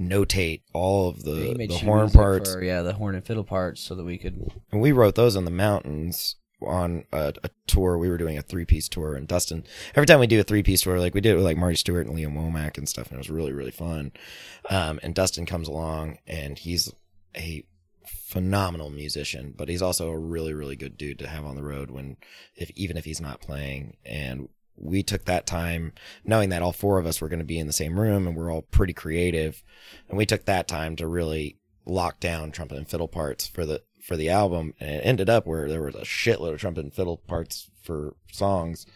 notate 0.00 0.62
all 0.72 1.10
of 1.10 1.24
the 1.24 1.54
made 1.54 1.68
the 1.70 1.76
horn 1.78 2.08
parts. 2.08 2.54
for, 2.54 2.62
yeah, 2.62 2.80
the 2.80 2.94
horn 2.94 3.14
and 3.14 3.24
fiddle 3.26 3.44
parts, 3.44 3.82
so 3.82 3.94
that 3.94 4.04
we 4.04 4.16
could. 4.16 4.52
and 4.72 4.80
we 4.80 4.90
wrote 4.90 5.14
those 5.14 5.36
in 5.36 5.44
the 5.44 5.50
mountains 5.50 6.36
on 6.62 7.04
a, 7.12 7.34
a 7.42 7.50
tour. 7.66 7.98
We 7.98 8.08
were 8.08 8.18
doing 8.18 8.38
a 8.38 8.42
three 8.42 8.64
piece 8.64 8.88
tour, 8.88 9.14
and 9.14 9.26
Dustin. 9.28 9.64
Every 9.94 10.06
time 10.06 10.20
we 10.20 10.26
do 10.26 10.40
a 10.40 10.44
three 10.44 10.62
piece 10.62 10.82
tour, 10.82 10.98
like 10.98 11.14
we 11.14 11.20
did 11.20 11.32
it 11.32 11.36
with 11.36 11.44
like 11.44 11.56
Marty 11.56 11.76
Stuart 11.76 12.06
and 12.06 12.14
Lee 12.14 12.24
Ann 12.24 12.34
Womack 12.34 12.78
and 12.78 12.88
stuff, 12.88 13.08
and 13.08 13.14
it 13.14 13.18
was 13.18 13.30
really 13.30 13.52
really 13.52 13.70
fun. 13.70 14.12
Um, 14.70 14.98
and 15.02 15.14
Dustin 15.14 15.46
comes 15.46 15.68
along, 15.68 16.18
and 16.26 16.58
he's 16.58 16.92
a 17.36 17.64
phenomenal 18.06 18.90
musician, 18.90 19.54
but 19.56 19.68
he's 19.68 19.82
also 19.82 20.08
a 20.08 20.18
really 20.18 20.54
really 20.54 20.76
good 20.76 20.96
dude 20.96 21.18
to 21.20 21.28
have 21.28 21.44
on 21.44 21.56
the 21.56 21.62
road 21.62 21.90
when 21.90 22.16
if 22.54 22.70
even 22.74 22.96
if 22.96 23.04
he's 23.04 23.20
not 23.20 23.40
playing. 23.40 23.96
And 24.04 24.48
we 24.76 25.02
took 25.02 25.24
that 25.24 25.46
time 25.46 25.92
knowing 26.24 26.50
that 26.50 26.62
all 26.62 26.72
four 26.72 26.98
of 26.98 27.06
us 27.06 27.20
were 27.20 27.28
going 27.28 27.40
to 27.40 27.44
be 27.44 27.58
in 27.58 27.66
the 27.66 27.72
same 27.72 27.98
room 27.98 28.28
and 28.28 28.36
we're 28.36 28.52
all 28.52 28.62
pretty 28.62 28.92
creative, 28.92 29.62
and 30.08 30.18
we 30.18 30.26
took 30.26 30.44
that 30.46 30.68
time 30.68 30.96
to 30.96 31.06
really 31.06 31.56
lock 31.86 32.20
down 32.20 32.50
trumpet 32.50 32.76
and 32.76 32.88
fiddle 32.88 33.08
parts 33.08 33.46
for 33.46 33.64
the 33.64 33.82
for 34.08 34.16
the 34.16 34.30
album 34.30 34.72
and 34.80 34.90
it 34.90 35.00
ended 35.04 35.28
up 35.28 35.46
where 35.46 35.68
there 35.68 35.82
was 35.82 35.94
a 35.94 36.00
shitload 36.00 36.54
of 36.54 36.58
trumpet 36.60 36.82
and 36.82 36.94
fiddle 36.94 37.18
parts 37.18 37.70
for 37.82 38.14
songs 38.32 38.86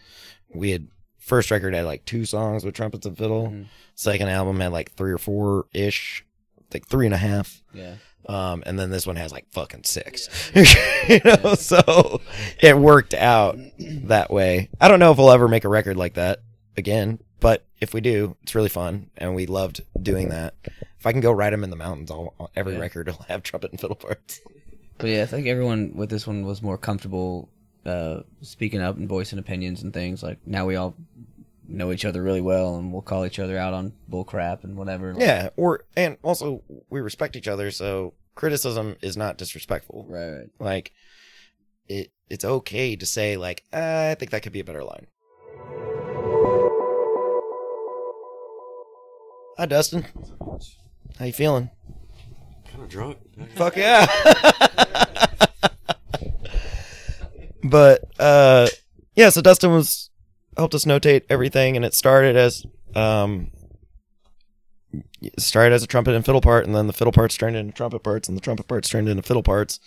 we 0.53 0.71
had 0.71 0.87
first 1.19 1.51
record 1.51 1.73
had 1.75 1.85
like 1.85 2.03
two 2.03 2.25
songs 2.25 2.65
with 2.65 2.73
trumpets 2.73 3.05
and 3.05 3.15
fiddle 3.17 3.47
Mhm. 3.49 3.67
second 3.93 4.27
album 4.29 4.59
had 4.59 4.71
like 4.73 4.91
three 4.93 5.11
or 5.11 5.19
four 5.19 5.67
ish 5.71 6.25
like 6.73 6.87
three 6.87 7.05
and 7.05 7.13
a 7.13 7.17
half 7.19 7.61
Yeah. 7.75 7.95
um, 8.27 8.63
and 8.65 8.79
then 8.79 8.89
this 8.89 9.05
one 9.05 9.15
has 9.17 9.31
like 9.31 9.45
fucking 9.51 9.83
six. 9.83 10.27
you 11.07 11.19
know, 11.23 11.53
so 11.53 12.19
it 12.59 12.75
worked 12.75 13.13
out 13.13 13.57
that 13.77 14.31
way. 14.31 14.69
I 14.81 14.87
don't 14.87 14.99
know 14.99 15.11
if 15.11 15.19
we'll 15.19 15.29
ever 15.29 15.47
make 15.47 15.65
a 15.65 15.69
record 15.69 15.97
like 15.97 16.15
that 16.15 16.39
again, 16.75 17.19
but 17.39 17.63
if 17.79 17.93
we 17.93 18.01
do, 18.01 18.35
it's 18.41 18.55
really 18.55 18.69
fun, 18.69 19.11
and 19.17 19.35
we 19.35 19.45
loved 19.45 19.81
doing 20.01 20.29
that. 20.29 20.55
If 20.97 21.05
I 21.05 21.11
can 21.11 21.21
go 21.21 21.31
ride 21.31 21.53
them 21.53 21.63
in 21.63 21.69
the 21.69 21.75
mountains, 21.75 22.09
I'll, 22.09 22.49
every 22.55 22.73
Yeah. 22.73 22.79
record 22.79 23.07
will 23.07 23.25
have 23.27 23.43
trumpet 23.43 23.69
and 23.71 23.79
fiddle 23.79 23.95
parts. 23.97 24.39
But 24.97 25.09
yeah, 25.09 25.23
I 25.23 25.25
think 25.25 25.47
everyone 25.47 25.93
with 25.95 26.09
this 26.09 26.27
one 26.27 26.45
was 26.45 26.61
more 26.61 26.77
comfortable 26.77 27.49
uh, 27.85 28.21
speaking 28.41 28.81
up 28.81 28.97
and 28.97 29.07
voicing 29.09 29.39
opinions 29.39 29.83
and 29.83 29.93
things. 29.93 30.23
Like 30.23 30.39
now 30.45 30.65
we 30.65 30.75
all 30.75 30.95
know 31.67 31.91
each 31.91 32.05
other 32.05 32.21
really 32.21 32.41
well, 32.41 32.75
and 32.75 32.91
we'll 32.91 33.01
call 33.01 33.25
each 33.25 33.39
other 33.39 33.57
out 33.57 33.73
on 33.73 33.93
bull 34.07 34.23
crap 34.23 34.63
and 34.63 34.77
whatever. 34.77 35.15
Yeah, 35.17 35.49
or 35.57 35.85
and 35.95 36.17
also 36.23 36.61
we 36.89 37.01
respect 37.01 37.35
each 37.35 37.47
other, 37.47 37.71
so 37.71 38.13
criticism 38.35 38.95
is 39.01 39.17
not 39.17 39.37
disrespectful. 39.37 40.05
Right. 40.07 40.31
right. 40.31 40.49
Like 40.59 40.91
it, 41.87 42.11
it's 42.29 42.45
okay 42.45 42.95
to 42.95 43.05
say 43.05 43.37
like, 43.37 43.63
"Ah, 43.73 44.09
I 44.09 44.15
think 44.15 44.31
that 44.31 44.43
could 44.43 44.53
be 44.53 44.59
a 44.59 44.63
better 44.63 44.83
line. 44.83 45.07
Hi, 49.57 49.67
Dustin. 49.67 50.05
How 51.19 51.25
you 51.25 51.33
feeling? 51.33 51.69
Kind 52.73 52.83
of 52.85 52.89
drunk. 52.89 53.19
Fuck 53.53 53.77
yeah. 53.77 54.07
but 57.63 58.03
uh 58.19 58.67
yeah, 59.15 59.29
so 59.29 59.41
Dustin 59.41 59.71
was 59.71 60.09
helped 60.57 60.73
us 60.73 60.85
notate 60.85 61.21
everything 61.29 61.75
and 61.75 61.85
it 61.85 61.93
started 61.93 62.35
as 62.35 62.65
um 62.95 63.51
started 65.37 65.75
as 65.75 65.83
a 65.83 65.87
trumpet 65.87 66.15
and 66.15 66.25
fiddle 66.25 66.41
part 66.41 66.65
and 66.65 66.75
then 66.75 66.87
the 66.87 66.93
fiddle 66.93 67.11
parts 67.11 67.37
turned 67.37 67.55
into 67.55 67.71
trumpet 67.73 68.01
parts 68.01 68.27
and 68.27 68.35
the 68.35 68.41
trumpet 68.41 68.67
parts 68.67 68.89
turned 68.89 69.07
into 69.07 69.21
fiddle 69.21 69.43
parts. 69.43 69.79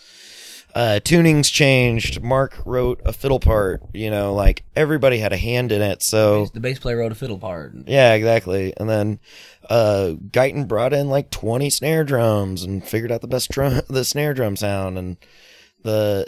Uh 0.76 1.00
tunings 1.02 1.50
changed. 1.50 2.22
Mark 2.22 2.60
wrote 2.66 3.00
a 3.06 3.12
fiddle 3.14 3.40
part, 3.40 3.80
you 3.94 4.10
know, 4.10 4.34
like 4.34 4.62
everybody 4.76 5.16
had 5.16 5.32
a 5.32 5.38
hand 5.38 5.72
in 5.72 5.80
it. 5.80 6.02
So 6.02 6.48
The 6.52 6.60
bass 6.60 6.78
player 6.78 6.98
wrote 6.98 7.12
a 7.12 7.14
fiddle 7.14 7.38
part. 7.38 7.72
yeah, 7.86 8.12
exactly. 8.12 8.74
And 8.76 8.86
then 8.86 9.18
uh 9.70 10.16
Guyton 10.32 10.68
brought 10.68 10.92
in 10.92 11.08
like 11.08 11.30
20 11.30 11.70
snare 11.70 12.04
drums 12.04 12.62
and 12.62 12.84
figured 12.86 13.10
out 13.10 13.22
the 13.22 13.26
best 13.26 13.50
drum 13.50 13.80
the 13.88 14.04
snare 14.04 14.34
drum 14.34 14.54
sound 14.54 14.98
and 14.98 15.16
the 15.82 16.26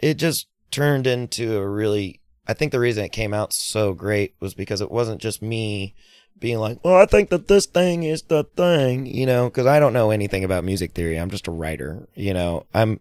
it 0.00 0.14
just 0.14 0.48
turned 0.72 1.06
into 1.06 1.56
a 1.56 1.68
really 1.68 2.20
I 2.48 2.54
think 2.54 2.72
the 2.72 2.80
reason 2.80 3.04
it 3.04 3.12
came 3.12 3.32
out 3.32 3.52
so 3.52 3.94
great 3.94 4.34
was 4.40 4.54
because 4.54 4.80
it 4.80 4.90
wasn't 4.90 5.20
just 5.20 5.40
me 5.40 5.94
being 6.38 6.58
like, 6.58 6.78
"Well, 6.84 6.96
I 6.96 7.06
think 7.06 7.30
that 7.30 7.48
this 7.48 7.66
thing 7.66 8.02
is 8.02 8.22
the 8.22 8.44
thing," 8.56 9.06
you 9.06 9.26
know, 9.26 9.50
cuz 9.50 9.66
I 9.66 9.80
don't 9.80 9.92
know 9.92 10.10
anything 10.10 10.44
about 10.44 10.64
music 10.64 10.92
theory. 10.92 11.18
I'm 11.18 11.30
just 11.30 11.48
a 11.48 11.52
writer, 11.52 12.08
you 12.14 12.34
know. 12.34 12.66
I'm 12.74 13.00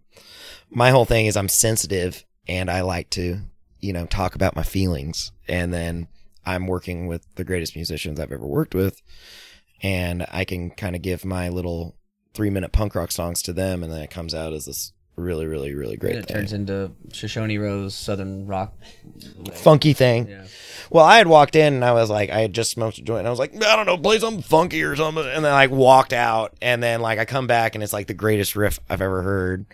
my 0.69 0.89
whole 0.91 1.05
thing 1.05 1.25
is 1.25 1.35
I'm 1.35 1.49
sensitive 1.49 2.25
and 2.47 2.69
I 2.69 2.81
like 2.81 3.09
to, 3.11 3.39
you 3.79 3.93
know, 3.93 4.05
talk 4.05 4.35
about 4.35 4.55
my 4.55 4.63
feelings 4.63 5.31
and 5.47 5.73
then 5.73 6.07
I'm 6.45 6.67
working 6.67 7.07
with 7.07 7.23
the 7.35 7.43
greatest 7.43 7.75
musicians 7.75 8.19
I've 8.19 8.31
ever 8.31 8.47
worked 8.47 8.73
with, 8.73 9.01
and 9.83 10.25
I 10.31 10.45
can 10.45 10.71
kind 10.71 10.95
of 10.95 11.01
give 11.01 11.23
my 11.25 11.49
little 11.49 11.95
three 12.33 12.49
minute 12.49 12.71
punk 12.71 12.95
rock 12.95 13.11
songs 13.11 13.41
to 13.43 13.53
them, 13.53 13.83
and 13.83 13.91
then 13.91 14.01
it 14.01 14.09
comes 14.09 14.33
out 14.33 14.53
as 14.53 14.65
this 14.65 14.93
really, 15.21 15.45
really, 15.45 15.73
really 15.73 15.97
great 15.97 16.15
it 16.15 16.25
thing. 16.25 16.37
turns 16.37 16.53
into 16.53 16.91
Shoshone 17.13 17.57
Rose 17.57 17.95
Southern 17.95 18.47
rock. 18.47 18.73
funky 19.53 19.93
thing. 19.93 20.27
Yeah. 20.27 20.45
Well, 20.89 21.05
I 21.05 21.17
had 21.17 21.27
walked 21.27 21.55
in 21.55 21.73
and 21.75 21.85
I 21.85 21.93
was 21.93 22.09
like, 22.09 22.29
I 22.29 22.41
had 22.41 22.53
just 22.53 22.71
smoked 22.71 22.97
a 22.97 23.01
joint, 23.01 23.19
and 23.19 23.27
I 23.27 23.31
was 23.31 23.39
like, 23.39 23.53
I 23.63 23.75
don't 23.77 23.85
know, 23.85 23.97
play 23.97 24.19
something 24.19 24.41
funky 24.43 24.83
or 24.83 24.95
something, 24.95 25.25
and 25.25 25.45
then 25.45 25.53
like 25.53 25.71
walked 25.71 26.11
out, 26.13 26.53
and 26.61 26.83
then 26.83 26.99
like 27.01 27.17
I 27.19 27.25
come 27.25 27.47
back 27.47 27.75
and 27.75 27.83
it's 27.83 27.93
like 27.93 28.07
the 28.07 28.13
greatest 28.13 28.55
riff 28.55 28.79
I've 28.89 29.01
ever 29.01 29.21
heard, 29.21 29.65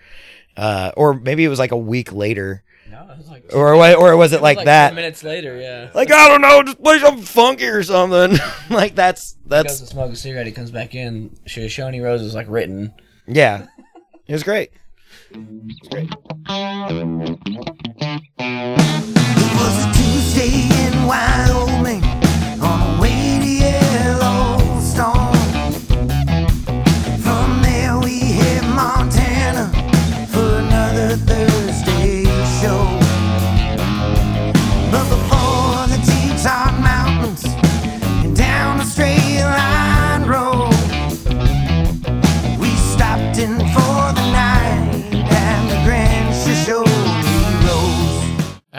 uh, 0.56 0.92
or 0.96 1.14
maybe 1.16 1.44
it 1.44 1.50
was 1.50 1.58
like 1.60 1.72
a 1.72 1.78
week 1.78 2.12
later, 2.14 2.64
No, 2.92 3.02
it 3.12 3.18
was 3.18 3.30
like. 3.30 3.46
or 3.54 3.74
or 3.96 4.16
was 4.16 4.32
it 4.34 4.42
like, 4.44 4.64
that? 4.66 4.94
Minutes 4.94 5.24
later, 5.24 5.60
yeah. 5.60 5.90
Like 5.96 6.12
I 6.12 6.28
don't 6.28 6.42
know, 6.42 6.62
just 6.62 6.84
play 6.84 7.00
something 7.00 7.24
funky 7.26 7.66
or 7.66 7.82
something. 7.82 8.38
like 8.70 8.94
that's 8.94 9.34
Goes 9.34 9.50
that's 9.50 9.80
to 9.80 9.88
smoke 9.88 10.12
a 10.12 10.16
cigarette. 10.16 10.46
He 10.46 10.52
comes 10.52 10.70
back 10.70 10.94
in. 10.94 11.36
Shoshone 11.48 12.00
Rose 12.00 12.22
is 12.22 12.36
like 12.36 12.46
written. 12.48 12.94
yeah, 13.26 13.66
it 14.28 14.34
was 14.34 14.44
great. 14.44 14.70
It 15.30 15.38
was 19.56 19.76
a 19.84 19.92
Tuesday 19.94 20.70
in 20.88 21.06
Wyoming 21.06 22.04
on 22.62 22.96
the 22.96 23.02
way 23.02 23.40
to 23.42 23.48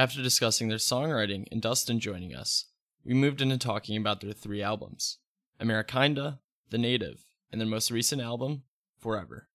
After 0.09 0.23
discussing 0.23 0.69
their 0.69 0.79
songwriting 0.79 1.45
and 1.53 1.61
Dustin 1.61 2.01
joining 2.01 2.35
us, 2.35 2.65
we 3.05 3.13
moved 3.13 3.43
into 3.43 3.59
talking 3.59 3.95
about 3.95 4.23
their 4.23 4.33
three 4.33 4.63
albums 4.63 5.19
Amerikinda, 5.61 6.39
The 6.71 6.79
Native, 6.79 7.25
and 7.53 7.61
their 7.61 7.69
most 7.69 7.91
recent 7.91 8.23
album, 8.23 8.63
Forever. 8.99 9.51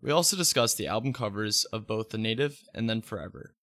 We 0.00 0.10
also 0.10 0.34
discussed 0.34 0.78
the 0.78 0.86
album 0.86 1.12
covers 1.12 1.66
of 1.66 1.86
both 1.86 2.08
The 2.08 2.16
Native 2.16 2.62
and 2.74 2.88
then 2.88 3.02
Forever, 3.02 3.54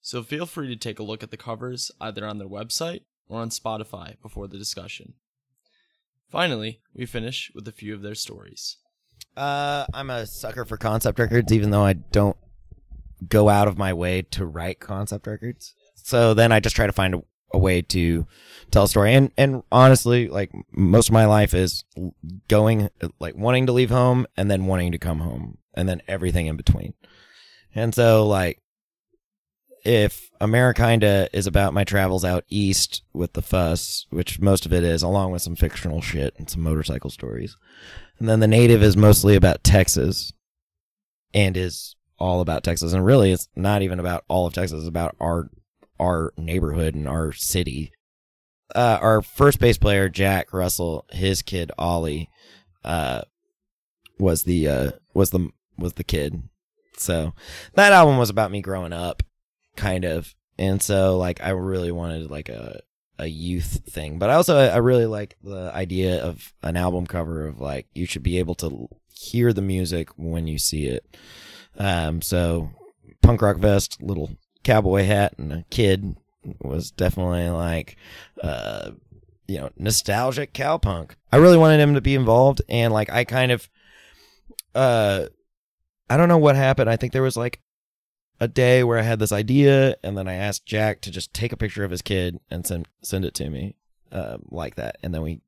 so 0.00 0.24
feel 0.24 0.44
free 0.44 0.66
to 0.66 0.76
take 0.76 0.98
a 0.98 1.04
look 1.04 1.22
at 1.22 1.30
the 1.30 1.36
covers 1.36 1.92
either 2.00 2.26
on 2.26 2.38
their 2.38 2.48
website 2.48 3.02
or 3.28 3.40
on 3.40 3.50
Spotify 3.50 4.20
before 4.20 4.48
the 4.48 4.58
discussion. 4.58 5.14
Finally, 6.28 6.80
we 6.92 7.06
finish 7.06 7.52
with 7.54 7.68
a 7.68 7.72
few 7.72 7.94
of 7.94 8.02
their 8.02 8.16
stories. 8.16 8.78
Uh, 9.36 9.86
I'm 9.94 10.10
a 10.10 10.26
sucker 10.26 10.64
for 10.64 10.76
concept 10.76 11.20
records, 11.20 11.52
even 11.52 11.70
though 11.70 11.84
I 11.84 11.92
don't 11.92 12.36
go 13.28 13.48
out 13.48 13.68
of 13.68 13.78
my 13.78 13.92
way 13.92 14.22
to 14.22 14.46
write 14.46 14.80
concept 14.80 15.26
records. 15.26 15.74
So 15.94 16.34
then 16.34 16.52
I 16.52 16.60
just 16.60 16.76
try 16.76 16.86
to 16.86 16.92
find 16.92 17.14
a, 17.14 17.22
a 17.52 17.58
way 17.58 17.82
to 17.82 18.26
tell 18.70 18.84
a 18.84 18.88
story. 18.88 19.14
And 19.14 19.30
and 19.36 19.62
honestly, 19.70 20.28
like 20.28 20.52
most 20.72 21.08
of 21.08 21.12
my 21.12 21.26
life 21.26 21.54
is 21.54 21.84
going, 22.48 22.90
like 23.18 23.36
wanting 23.36 23.66
to 23.66 23.72
leave 23.72 23.90
home 23.90 24.26
and 24.36 24.50
then 24.50 24.66
wanting 24.66 24.92
to 24.92 24.98
come 24.98 25.20
home, 25.20 25.58
and 25.74 25.88
then 25.88 26.02
everything 26.08 26.46
in 26.46 26.56
between. 26.56 26.94
And 27.74 27.94
so, 27.94 28.26
like, 28.26 28.60
if 29.84 30.30
Amerikinda 30.40 31.28
is 31.32 31.46
about 31.46 31.74
my 31.74 31.84
travels 31.84 32.24
out 32.24 32.44
east 32.48 33.02
with 33.12 33.34
the 33.34 33.42
fuss, 33.42 34.06
which 34.10 34.40
most 34.40 34.64
of 34.64 34.72
it 34.72 34.82
is, 34.82 35.02
along 35.02 35.32
with 35.32 35.42
some 35.42 35.56
fictional 35.56 36.00
shit 36.00 36.34
and 36.38 36.48
some 36.48 36.62
motorcycle 36.62 37.10
stories. 37.10 37.56
And 38.18 38.28
then 38.28 38.40
the 38.40 38.48
native 38.48 38.82
is 38.82 38.96
mostly 38.96 39.36
about 39.36 39.64
Texas 39.64 40.32
and 41.34 41.56
is 41.56 41.96
all 42.24 42.40
about 42.40 42.64
Texas. 42.64 42.94
And 42.94 43.04
really 43.04 43.32
it's 43.32 43.48
not 43.54 43.82
even 43.82 44.00
about 44.00 44.24
all 44.28 44.46
of 44.46 44.54
Texas, 44.54 44.80
it's 44.80 44.88
about 44.88 45.14
our 45.20 45.50
our 46.00 46.32
neighborhood 46.36 46.94
and 46.94 47.06
our 47.06 47.32
city. 47.32 47.92
Uh, 48.74 48.98
our 49.00 49.20
first 49.20 49.60
bass 49.60 49.76
player, 49.76 50.08
Jack 50.08 50.52
Russell, 50.52 51.04
his 51.10 51.42
kid 51.42 51.70
Ollie, 51.78 52.30
uh, 52.82 53.20
was 54.18 54.44
the 54.44 54.66
uh, 54.68 54.90
was 55.12 55.30
the 55.30 55.50
was 55.76 55.92
the 55.92 56.04
kid. 56.04 56.42
So 56.96 57.34
that 57.74 57.92
album 57.92 58.16
was 58.16 58.30
about 58.30 58.50
me 58.50 58.62
growing 58.62 58.92
up, 58.92 59.22
kind 59.76 60.04
of. 60.04 60.34
And 60.58 60.80
so 60.80 61.18
like 61.18 61.42
I 61.42 61.50
really 61.50 61.92
wanted 61.92 62.30
like 62.30 62.48
a 62.48 62.80
a 63.18 63.26
youth 63.26 63.82
thing, 63.86 64.18
but 64.18 64.30
I 64.30 64.34
also 64.34 64.56
I 64.56 64.78
really 64.78 65.06
like 65.06 65.36
the 65.42 65.70
idea 65.74 66.24
of 66.24 66.54
an 66.62 66.76
album 66.76 67.06
cover 67.06 67.46
of 67.46 67.60
like 67.60 67.86
you 67.92 68.06
should 68.06 68.22
be 68.22 68.38
able 68.38 68.54
to 68.56 68.88
hear 69.12 69.52
the 69.52 69.62
music 69.62 70.08
when 70.16 70.46
you 70.46 70.58
see 70.58 70.86
it. 70.86 71.04
Um, 71.78 72.22
so 72.22 72.70
punk 73.22 73.42
rock 73.42 73.58
vest, 73.58 74.02
little 74.02 74.36
cowboy 74.62 75.04
hat 75.04 75.34
and 75.38 75.52
a 75.52 75.64
kid 75.70 76.16
was 76.60 76.90
definitely 76.90 77.48
like, 77.50 77.96
uh, 78.42 78.90
you 79.46 79.58
know, 79.58 79.70
nostalgic 79.76 80.52
cowpunk. 80.52 81.12
I 81.32 81.36
really 81.36 81.58
wanted 81.58 81.80
him 81.80 81.94
to 81.94 82.00
be 82.00 82.14
involved, 82.14 82.62
and 82.68 82.92
like 82.92 83.10
I 83.10 83.24
kind 83.24 83.52
of, 83.52 83.68
uh, 84.74 85.26
I 86.08 86.16
don't 86.16 86.28
know 86.28 86.38
what 86.38 86.56
happened. 86.56 86.88
I 86.88 86.96
think 86.96 87.12
there 87.12 87.22
was 87.22 87.36
like 87.36 87.60
a 88.40 88.48
day 88.48 88.84
where 88.84 88.98
I 88.98 89.02
had 89.02 89.18
this 89.18 89.32
idea, 89.32 89.96
and 90.02 90.16
then 90.16 90.28
I 90.28 90.34
asked 90.34 90.66
Jack 90.66 91.00
to 91.02 91.10
just 91.10 91.34
take 91.34 91.52
a 91.52 91.56
picture 91.56 91.84
of 91.84 91.90
his 91.90 92.02
kid 92.02 92.40
and 92.50 92.66
send 92.66 92.88
send 93.02 93.24
it 93.24 93.34
to 93.34 93.50
me, 93.50 93.76
um, 94.12 94.44
like 94.50 94.76
that, 94.76 94.96
and 95.02 95.14
then 95.14 95.22
we 95.22 95.40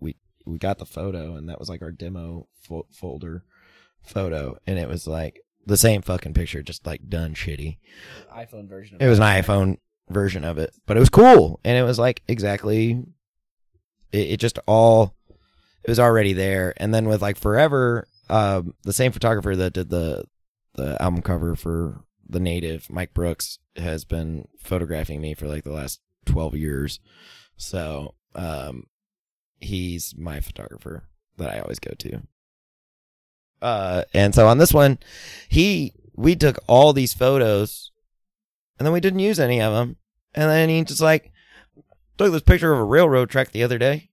we 0.00 0.16
we 0.44 0.58
got 0.58 0.78
the 0.78 0.86
photo, 0.86 1.36
and 1.36 1.48
that 1.48 1.58
was 1.58 1.68
like 1.68 1.82
our 1.82 1.92
demo 1.92 2.48
fo- 2.60 2.86
folder 2.90 3.44
photo, 4.02 4.58
and 4.66 4.78
it 4.78 4.88
was 4.88 5.06
like 5.06 5.40
the 5.66 5.76
same 5.76 6.00
fucking 6.00 6.32
picture, 6.32 6.62
just 6.62 6.86
like 6.86 7.08
done 7.08 7.34
shitty. 7.34 7.78
iPhone 8.34 8.68
version. 8.68 8.96
Of 8.96 9.02
It 9.02 9.08
was 9.08 9.18
an 9.18 9.24
iPhone 9.24 9.78
version 10.08 10.44
of 10.44 10.58
it, 10.58 10.72
but 10.86 10.96
it 10.96 11.00
was 11.00 11.10
cool, 11.10 11.60
and 11.64 11.76
it 11.76 11.82
was 11.82 11.98
like 11.98 12.22
exactly. 12.28 13.04
It, 14.12 14.30
it 14.30 14.36
just 14.40 14.58
all, 14.66 15.16
it 15.82 15.90
was 15.90 16.00
already 16.00 16.32
there, 16.32 16.72
and 16.76 16.94
then 16.94 17.08
with 17.08 17.20
like 17.20 17.36
forever, 17.36 18.06
um, 18.30 18.74
the 18.82 18.92
same 18.92 19.12
photographer 19.12 19.56
that 19.56 19.72
did 19.72 19.90
the 19.90 20.24
the 20.74 21.00
album 21.02 21.22
cover 21.22 21.56
for 21.56 22.04
the 22.28 22.40
Native, 22.40 22.88
Mike 22.90 23.14
Brooks, 23.14 23.58
has 23.76 24.04
been 24.04 24.46
photographing 24.58 25.20
me 25.20 25.34
for 25.34 25.48
like 25.48 25.64
the 25.64 25.72
last 25.72 26.00
twelve 26.24 26.54
years, 26.54 27.00
so 27.56 28.14
um, 28.36 28.84
he's 29.60 30.14
my 30.16 30.40
photographer 30.40 31.08
that 31.38 31.50
I 31.50 31.58
always 31.58 31.80
go 31.80 31.92
to. 31.98 32.22
Uh, 33.62 34.02
and 34.12 34.34
so 34.34 34.46
on 34.46 34.58
this 34.58 34.72
one, 34.72 34.98
he 35.48 35.92
we 36.14 36.34
took 36.34 36.58
all 36.66 36.92
these 36.92 37.14
photos 37.14 37.90
and 38.78 38.86
then 38.86 38.92
we 38.92 39.00
didn't 39.00 39.20
use 39.20 39.38
any 39.38 39.60
of 39.60 39.72
them. 39.72 39.96
And 40.34 40.50
then 40.50 40.68
he 40.68 40.82
just 40.84 41.00
like 41.00 41.32
took 42.18 42.32
this 42.32 42.42
picture 42.42 42.72
of 42.72 42.78
a 42.78 42.84
railroad 42.84 43.30
track 43.30 43.52
the 43.52 43.62
other 43.62 43.78
day. 43.78 44.10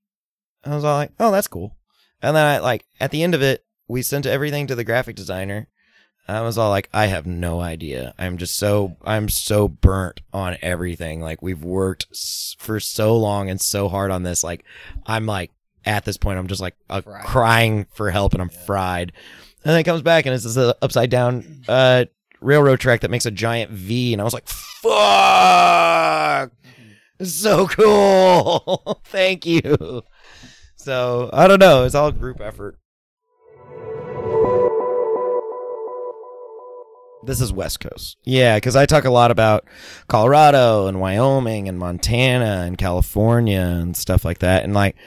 I 0.64 0.74
was 0.74 0.84
all 0.84 0.96
like, 0.96 1.12
"Oh, 1.20 1.32
that's 1.32 1.48
cool." 1.48 1.78
And 2.22 2.36
then 2.36 2.46
I 2.46 2.60
like 2.60 2.86
at 3.00 3.12
the 3.12 3.24
end 3.24 3.36
of 3.36 3.42
it, 3.42 3.66
we 3.88 4.02
sent 4.02 4.26
everything 4.26 4.68
to 4.68 4.76
the 4.76 4.86
graphic 4.86 5.16
designer. 5.16 5.68
I 6.26 6.40
was 6.40 6.58
all 6.58 6.70
like, 6.70 6.90
"I 6.94 7.08
have 7.08 7.26
no 7.26 7.60
idea. 7.60 8.14
I'm 8.18 8.38
just 8.38 8.56
so 8.56 8.96
I'm 9.04 9.28
so 9.28 9.68
burnt 9.68 10.22
on 10.32 10.58
everything. 10.62 11.20
Like 11.20 11.42
we've 11.42 11.64
worked 11.64 12.08
for 12.58 12.80
so 12.80 13.18
long 13.18 13.50
and 13.50 13.60
so 13.60 13.90
hard 13.90 14.10
on 14.10 14.24
this. 14.24 14.44
Like 14.44 14.64
I'm 15.06 15.26
like 15.26 15.52
at 15.86 16.06
this 16.06 16.18
point, 16.18 16.40
I'm 16.40 16.48
just 16.48 16.62
like 16.62 16.76
uh, 16.90 17.02
crying 17.02 17.86
for 17.94 18.10
help, 18.12 18.34
and 18.34 18.42
I'm 18.42 18.50
fried." 18.50 19.12
And 19.64 19.72
then 19.72 19.80
it 19.80 19.84
comes 19.84 20.02
back 20.02 20.26
and 20.26 20.36
it's 20.36 20.44
this 20.44 20.58
uh, 20.58 20.74
upside 20.82 21.10
down 21.10 21.64
uh, 21.70 22.06
railroad 22.42 22.82
track 22.82 23.00
that 23.02 23.12
makes 23.12 23.26
a 23.26 23.32
giant 23.32 23.72
V, 23.72 24.14
and 24.14 24.22
I 24.22 24.26
was 24.26 24.34
like, 24.34 24.48
"Fuck, 24.48 26.52
so 27.22 27.68
cool! 27.68 29.02
Thank 29.06 29.46
you." 29.46 30.04
So 30.76 31.30
I 31.32 31.48
don't 31.48 31.60
know. 31.60 31.86
It's 31.86 31.96
all 31.96 32.12
group 32.12 32.42
effort. 32.42 32.78
This 37.26 37.40
is 37.40 37.54
West 37.54 37.80
Coast. 37.80 38.18
Yeah, 38.26 38.58
because 38.58 38.76
I 38.76 38.86
talk 38.86 39.06
a 39.06 39.10
lot 39.10 39.32
about 39.32 39.66
Colorado 40.08 40.88
and 40.88 41.00
Wyoming 41.00 41.70
and 41.70 41.80
Montana 41.80 42.64
and 42.66 42.78
California 42.78 43.62
and 43.62 43.96
stuff 43.96 44.26
like 44.26 44.40
that. 44.40 44.66
And 44.66 44.74
like, 44.74 44.98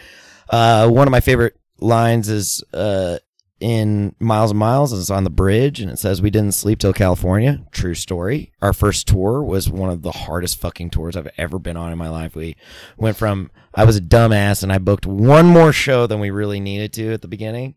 uh, 0.48 0.88
one 0.88 1.06
of 1.06 1.12
my 1.12 1.20
favorite 1.20 1.56
lines 1.80 2.28
is 2.28 2.62
uh, 2.72 3.18
in 3.60 4.14
Miles 4.18 4.50
and 4.50 4.58
Miles. 4.60 4.92
and 4.92 5.00
It's 5.00 5.10
on 5.10 5.24
the 5.24 5.30
bridge 5.30 5.80
and 5.80 5.90
it 5.90 5.98
says, 5.98 6.20
We 6.20 6.30
didn't 6.30 6.52
sleep 6.52 6.78
till 6.78 6.92
California. 6.92 7.64
True 7.70 7.94
story. 7.94 8.52
Our 8.60 8.72
first 8.72 9.08
tour 9.08 9.42
was 9.42 9.70
one 9.70 9.90
of 9.90 10.02
the 10.02 10.12
hardest 10.12 10.60
fucking 10.60 10.90
tours 10.90 11.16
I've 11.16 11.30
ever 11.38 11.58
been 11.58 11.76
on 11.76 11.92
in 11.92 11.98
my 11.98 12.08
life. 12.08 12.34
We 12.34 12.56
went 12.96 13.16
from, 13.16 13.50
I 13.74 13.84
was 13.84 13.96
a 13.96 14.02
dumbass 14.02 14.62
and 14.62 14.72
I 14.72 14.78
booked 14.78 15.06
one 15.06 15.46
more 15.46 15.72
show 15.72 16.06
than 16.06 16.20
we 16.20 16.30
really 16.30 16.60
needed 16.60 16.92
to 16.94 17.12
at 17.12 17.22
the 17.22 17.28
beginning 17.28 17.74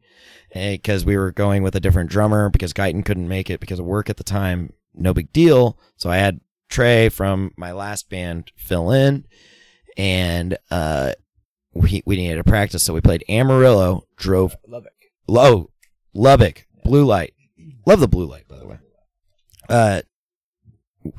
because 0.53 1.05
we 1.05 1.17
were 1.17 1.31
going 1.31 1.63
with 1.63 1.75
a 1.75 1.79
different 1.79 2.09
drummer 2.09 2.49
because 2.49 2.73
Guyton 2.73 3.05
couldn't 3.05 3.27
make 3.27 3.49
it 3.49 3.59
because 3.59 3.79
of 3.79 3.85
work 3.85 4.09
at 4.09 4.17
the 4.17 4.23
time. 4.23 4.73
No 4.93 5.13
big 5.13 5.31
deal. 5.31 5.79
So 5.95 6.09
I 6.09 6.17
had 6.17 6.41
Trey 6.67 7.09
from 7.09 7.51
my 7.55 7.71
last 7.71 8.09
band 8.09 8.51
fill 8.55 8.91
in 8.91 9.25
and, 9.97 10.57
uh, 10.69 11.13
we, 11.73 12.01
we 12.05 12.17
needed 12.17 12.35
to 12.35 12.43
practice. 12.43 12.83
So 12.83 12.93
we 12.93 13.01
played 13.01 13.23
Amarillo, 13.29 14.05
drove 14.17 14.55
Lubbock. 14.67 14.93
low 15.27 15.71
Lubbock, 16.13 16.65
blue 16.83 17.05
light. 17.05 17.33
Love 17.85 17.99
the 17.99 18.07
blue 18.07 18.25
light, 18.25 18.47
by 18.47 18.57
the 18.57 18.67
way. 18.67 18.77
Uh, 19.67 20.01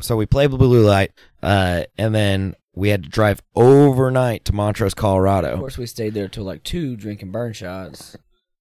so 0.00 0.16
we 0.16 0.26
played 0.26 0.50
the 0.50 0.58
blue 0.58 0.86
light, 0.86 1.12
uh, 1.42 1.84
and 1.96 2.14
then 2.14 2.54
we 2.74 2.88
had 2.90 3.04
to 3.04 3.08
drive 3.08 3.42
overnight 3.54 4.44
to 4.44 4.52
Montrose, 4.52 4.94
Colorado. 4.94 5.52
Of 5.52 5.60
course, 5.60 5.78
we 5.78 5.86
stayed 5.86 6.14
there 6.14 6.28
till 6.28 6.44
like 6.44 6.62
two, 6.62 6.96
drinking 6.96 7.30
burn 7.30 7.52
shots. 7.52 8.16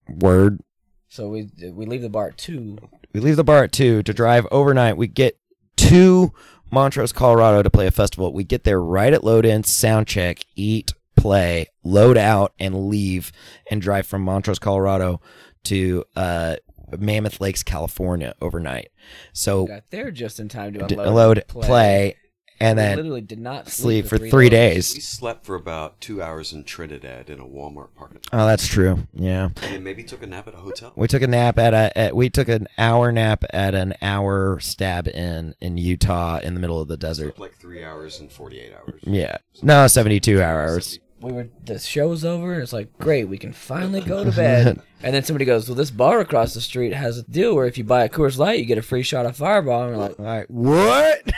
Word. 0.07 0.59
So 1.07 1.27
we 1.27 1.49
we 1.71 1.85
leave 1.85 2.01
the 2.01 2.09
bar 2.09 2.27
at 2.29 2.37
two. 2.37 2.77
We 3.13 3.19
leave 3.19 3.35
the 3.35 3.43
bar 3.43 3.63
at 3.63 3.71
two 3.71 4.03
to 4.03 4.13
drive 4.13 4.47
overnight. 4.51 4.97
We 4.97 5.07
get 5.07 5.39
to 5.77 6.31
Montrose, 6.71 7.11
Colorado 7.11 7.63
to 7.63 7.69
play 7.69 7.87
a 7.87 7.91
festival. 7.91 8.31
We 8.31 8.43
get 8.43 8.63
there 8.63 8.81
right 8.81 9.11
at 9.13 9.23
load 9.23 9.45
in, 9.45 9.63
sound 9.63 10.07
check, 10.07 10.39
eat, 10.55 10.93
play, 11.21 11.67
load 11.83 12.17
out, 12.17 12.53
and 12.59 12.89
leave, 12.89 13.31
and 13.69 13.81
drive 13.81 14.05
from 14.07 14.23
Montrose, 14.23 14.59
Colorado 14.59 15.21
to 15.65 16.03
uh, 16.15 16.55
Mammoth 16.97 17.39
Lakes, 17.41 17.63
California 17.63 18.33
overnight. 18.41 18.89
So 19.33 19.65
Got 19.67 19.89
there 19.91 20.11
just 20.11 20.39
in 20.39 20.49
time 20.49 20.73
to 20.73 20.79
d- 20.87 20.95
unload, 20.95 21.13
load, 21.15 21.43
play, 21.47 21.65
play, 21.67 22.15
and 22.61 22.77
We 22.77 22.83
then 22.83 22.97
literally 22.97 23.21
did 23.21 23.39
not 23.39 23.69
sleep 23.69 24.05
for 24.07 24.17
three 24.17 24.29
three 24.29 24.49
days. 24.49 24.93
We 24.93 24.99
slept 24.99 25.45
for 25.45 25.55
about 25.55 26.01
two 26.01 26.21
hours 26.21 26.51
in 26.51 26.63
Trinidad 26.65 27.29
in 27.29 27.39
a 27.39 27.45
Walmart 27.45 27.95
parking 27.95 28.19
lot. 28.33 28.43
Oh, 28.43 28.45
that's 28.47 28.67
true. 28.67 29.07
Yeah, 29.13 29.49
And 29.61 29.83
maybe 29.83 30.03
took 30.03 30.23
a 30.23 30.27
nap 30.27 30.47
at 30.47 30.55
a 30.55 30.57
hotel. 30.57 30.91
we 30.97 31.07
took 31.07 31.21
a 31.21 31.27
nap 31.27 31.57
at 31.57 31.73
a. 31.73 31.97
At, 31.97 32.15
we 32.15 32.29
took 32.29 32.49
an 32.49 32.67
hour 32.77 33.11
nap 33.13 33.43
at 33.51 33.75
an 33.75 33.93
hour 34.01 34.59
stab 34.59 35.07
in 35.07 35.55
in 35.61 35.77
Utah 35.77 36.39
in 36.39 36.53
the 36.53 36.59
middle 36.59 36.81
of 36.81 36.87
the 36.89 36.97
desert. 36.97 37.39
Like 37.39 37.53
three 37.55 37.83
hours 37.83 38.19
and 38.19 38.29
48 38.31 38.73
hours. 38.73 39.01
Yeah, 39.03 39.37
no, 39.61 39.87
seventy-two 39.87 40.41
hours. 40.41 40.99
We 41.21 41.31
were 41.33 41.49
the 41.65 41.79
show's 41.79 42.23
over. 42.23 42.53
and 42.53 42.63
It's 42.63 42.73
like 42.73 42.97
great, 42.97 43.25
we 43.25 43.37
can 43.37 43.51
finally 43.51 44.01
go 44.01 44.23
to 44.23 44.31
bed. 44.31 44.81
and 45.03 45.13
then 45.13 45.23
somebody 45.23 45.45
goes, 45.45 45.67
"Well, 45.67 45.75
this 45.75 45.91
bar 45.91 46.19
across 46.19 46.53
the 46.53 46.61
street 46.61 46.93
has 46.93 47.17
a 47.17 47.23
deal 47.23 47.55
where 47.55 47.65
if 47.65 47.77
you 47.77 47.83
buy 47.83 48.03
a 48.05 48.09
Coors 48.09 48.37
Light, 48.37 48.59
you 48.59 48.65
get 48.65 48.77
a 48.77 48.81
free 48.81 49.03
shot 49.03 49.25
of 49.25 49.35
Fireball." 49.35 49.83
And 49.83 49.91
we're 49.91 50.01
like, 50.01 50.19
All 50.19 50.25
right, 50.25 50.49
what? 50.49 51.29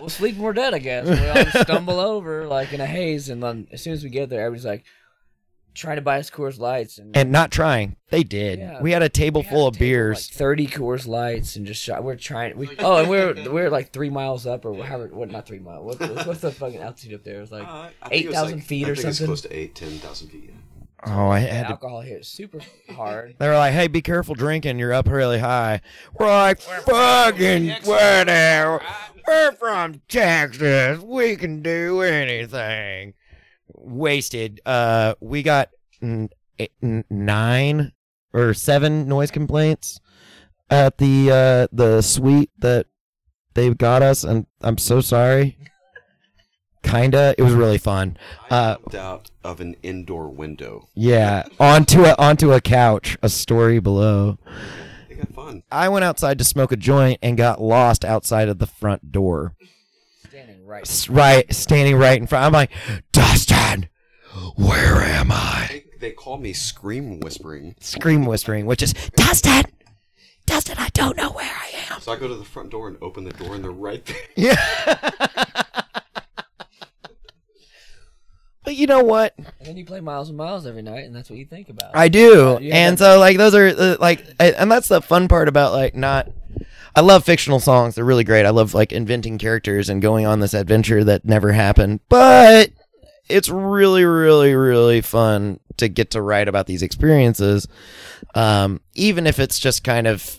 "We'll 0.00 0.08
sleep 0.08 0.36
more 0.36 0.52
dead, 0.52 0.74
I 0.74 0.78
guess." 0.78 1.08
And 1.08 1.20
we 1.20 1.28
all 1.28 1.44
just 1.44 1.60
stumble 1.62 1.98
over 1.98 2.46
like 2.46 2.72
in 2.72 2.80
a 2.80 2.86
haze, 2.86 3.28
and 3.28 3.42
then 3.42 3.66
as 3.72 3.82
soon 3.82 3.92
as 3.94 4.04
we 4.04 4.10
get 4.10 4.28
there, 4.30 4.42
everybody's 4.42 4.64
like 4.66 4.84
trying 5.74 5.96
to 5.96 6.02
buy 6.02 6.18
us 6.18 6.30
Coors 6.30 6.58
Lights, 6.58 6.98
and, 6.98 7.16
and 7.16 7.30
not 7.32 7.50
trying. 7.50 7.96
They 8.10 8.22
did. 8.22 8.58
Yeah. 8.58 8.80
we 8.82 8.92
had 8.92 9.02
a 9.02 9.08
table 9.08 9.42
we 9.42 9.48
full 9.48 9.66
of 9.66 9.74
table, 9.74 9.80
beers. 9.86 10.28
like 10.28 10.36
thirty 10.36 10.66
Coors 10.66 11.06
Lights, 11.06 11.56
and 11.56 11.66
just 11.66 11.82
shot. 11.82 12.02
We're 12.04 12.16
trying. 12.16 12.56
We 12.56 12.68
oh, 12.78 12.96
and 12.98 13.08
we're 13.10 13.50
we're 13.50 13.70
like 13.70 13.92
three 13.92 14.10
miles 14.10 14.46
up, 14.46 14.64
or 14.64 14.74
however. 14.84 15.08
What? 15.08 15.30
Not 15.30 15.46
three 15.46 15.58
miles. 15.60 15.98
What, 15.98 16.26
what's 16.26 16.40
the 16.40 16.50
fucking 16.52 16.80
altitude 16.80 17.14
up 17.14 17.24
there? 17.24 17.38
It 17.38 17.40
was 17.40 17.52
like 17.52 17.66
Uh, 17.66 17.88
I 18.02 18.08
think 18.08 18.24
it 18.24 18.28
8,000 18.28 18.56
like- 18.58 18.64
feet 18.66 18.86
I 18.86 18.90
or 18.90 18.94
think 18.96 19.08
it's 19.08 19.24
close 19.24 19.40
to 19.42 19.56
8, 19.56 19.74
10,000 19.74 20.28
feet. 20.28 20.54
Oh, 21.06 21.28
I 21.30 21.38
had 21.38 21.62
to. 21.62 21.70
alcohol 21.70 22.02
hit 22.02 22.26
super 22.26 22.60
hard. 22.94 23.34
They 23.38 23.48
were 23.48 23.54
like, 23.54 23.72
"Hey, 23.72 23.88
be 23.88 24.02
careful 24.02 24.34
drinking. 24.34 24.78
You're 24.78 24.92
up 24.92 25.08
really 25.08 25.38
high." 25.38 25.80
We're 26.18 26.26
like, 26.26 26.60
"Fucking 26.60 27.70
whatever. 27.84 28.82
We're 29.26 29.52
from 29.52 30.02
Texas. 30.08 31.00
We 31.00 31.36
can 31.36 31.62
do 31.62 32.02
anything." 32.02 33.14
Wasted. 33.82 34.60
Uh, 34.66 35.14
we 35.20 35.42
got 35.42 35.70
mm, 36.02 36.28
eight, 36.58 36.72
n- 36.82 37.04
nine 37.10 37.92
or 38.32 38.54
seven 38.54 39.08
noise 39.08 39.30
complaints 39.30 40.00
at 40.70 40.98
the 40.98 41.30
uh 41.30 41.66
the 41.72 42.00
suite 42.02 42.50
that 42.58 42.86
they 43.54 43.72
got 43.74 44.02
us, 44.02 44.22
and 44.24 44.46
I'm 44.60 44.78
so 44.78 45.00
sorry. 45.00 45.56
Kinda. 46.82 47.34
It 47.36 47.42
was 47.42 47.52
really 47.52 47.76
fun. 47.78 48.16
I 48.50 48.54
Uh, 48.56 48.74
jumped 48.76 48.94
out 48.94 49.30
of 49.44 49.60
an 49.60 49.76
indoor 49.82 50.28
window. 50.30 50.88
Yeah, 50.94 51.42
onto 51.60 52.04
a 52.04 52.14
onto 52.18 52.52
a 52.52 52.60
couch. 52.60 53.18
A 53.22 53.28
story 53.28 53.80
below. 53.80 54.38
They 55.08 55.16
got 55.16 55.28
fun. 55.34 55.62
I 55.70 55.90
went 55.90 56.04
outside 56.06 56.38
to 56.38 56.44
smoke 56.44 56.72
a 56.72 56.76
joint 56.76 57.18
and 57.22 57.36
got 57.36 57.60
lost 57.60 58.02
outside 58.04 58.48
of 58.48 58.58
the 58.58 58.66
front 58.66 59.12
door. 59.12 59.54
Standing 60.28 60.66
right. 60.66 60.82
S- 60.86 61.08
Right, 61.10 61.52
standing 61.54 61.96
right 61.96 62.18
in 62.18 62.26
front. 62.26 62.46
I'm 62.46 62.52
like, 62.52 62.70
Dustin, 63.50 63.88
where 64.54 64.96
am 65.02 65.32
I? 65.32 65.66
They, 65.70 65.84
they 65.98 66.10
call 66.12 66.38
me 66.38 66.52
Scream 66.52 67.18
Whispering. 67.20 67.74
Scream 67.80 68.24
whispering, 68.24 68.64
which 68.66 68.80
is 68.82 68.92
Dustin, 69.16 69.64
Dustin, 70.46 70.76
I 70.78 70.88
don't 70.94 71.16
know 71.16 71.30
where 71.30 71.50
I 71.52 71.70
am. 71.92 72.00
So 72.00 72.12
I 72.12 72.16
go 72.16 72.28
to 72.28 72.36
the 72.36 72.44
front 72.44 72.70
door 72.70 72.86
and 72.88 72.96
open 73.02 73.24
the 73.24 73.32
door, 73.32 73.54
and 73.56 73.64
they're 73.64 73.70
right 73.72 74.04
there. 74.06 74.16
Yeah. 74.36 74.56
but 78.64 78.76
you 78.76 78.86
know 78.86 79.02
what? 79.02 79.34
And 79.36 79.46
then 79.62 79.76
you 79.76 79.84
play 79.84 80.00
Miles 80.00 80.28
and 80.28 80.38
Miles 80.38 80.66
every 80.66 80.82
night, 80.82 81.04
and 81.04 81.14
that's 81.14 81.28
what 81.30 81.38
you 81.38 81.46
think 81.46 81.68
about. 81.68 81.96
I 81.96 82.08
do, 82.08 82.58
Yeah, 82.60 82.76
and 82.76 82.96
that- 82.98 83.04
so 83.04 83.18
like 83.18 83.36
those 83.36 83.54
are 83.54 83.66
uh, 83.68 83.96
like, 84.00 84.24
I- 84.38 84.52
and 84.52 84.70
that's 84.70 84.88
the 84.88 85.02
fun 85.02 85.26
part 85.28 85.48
about 85.48 85.72
like 85.72 85.94
not. 85.94 86.28
I 86.94 87.02
love 87.02 87.24
fictional 87.24 87.60
songs. 87.60 87.94
They're 87.94 88.04
really 88.04 88.24
great. 88.24 88.44
I 88.46 88.50
love 88.50 88.74
like 88.74 88.92
inventing 88.92 89.38
characters 89.38 89.88
and 89.88 90.02
going 90.02 90.26
on 90.26 90.40
this 90.40 90.54
adventure 90.54 91.04
that 91.04 91.24
never 91.24 91.52
happened. 91.52 92.00
But 92.08 92.70
it's 93.30 93.48
really, 93.48 94.04
really, 94.04 94.54
really 94.54 95.00
fun 95.00 95.60
to 95.78 95.88
get 95.88 96.10
to 96.12 96.22
write 96.22 96.48
about 96.48 96.66
these 96.66 96.82
experiences. 96.82 97.66
Um, 98.34 98.80
even 98.94 99.26
if 99.26 99.38
it's 99.38 99.58
just 99.58 99.84
kind 99.84 100.06
of, 100.06 100.38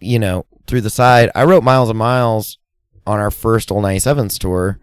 you 0.00 0.18
know, 0.18 0.46
through 0.70 0.80
the 0.80 0.90
side. 0.90 1.30
I 1.34 1.44
wrote 1.44 1.64
Miles 1.64 1.90
and 1.90 1.98
Miles 1.98 2.58
on 3.06 3.18
our 3.18 3.30
first 3.30 3.72
Old 3.72 3.84
97s 3.84 4.38
tour. 4.38 4.78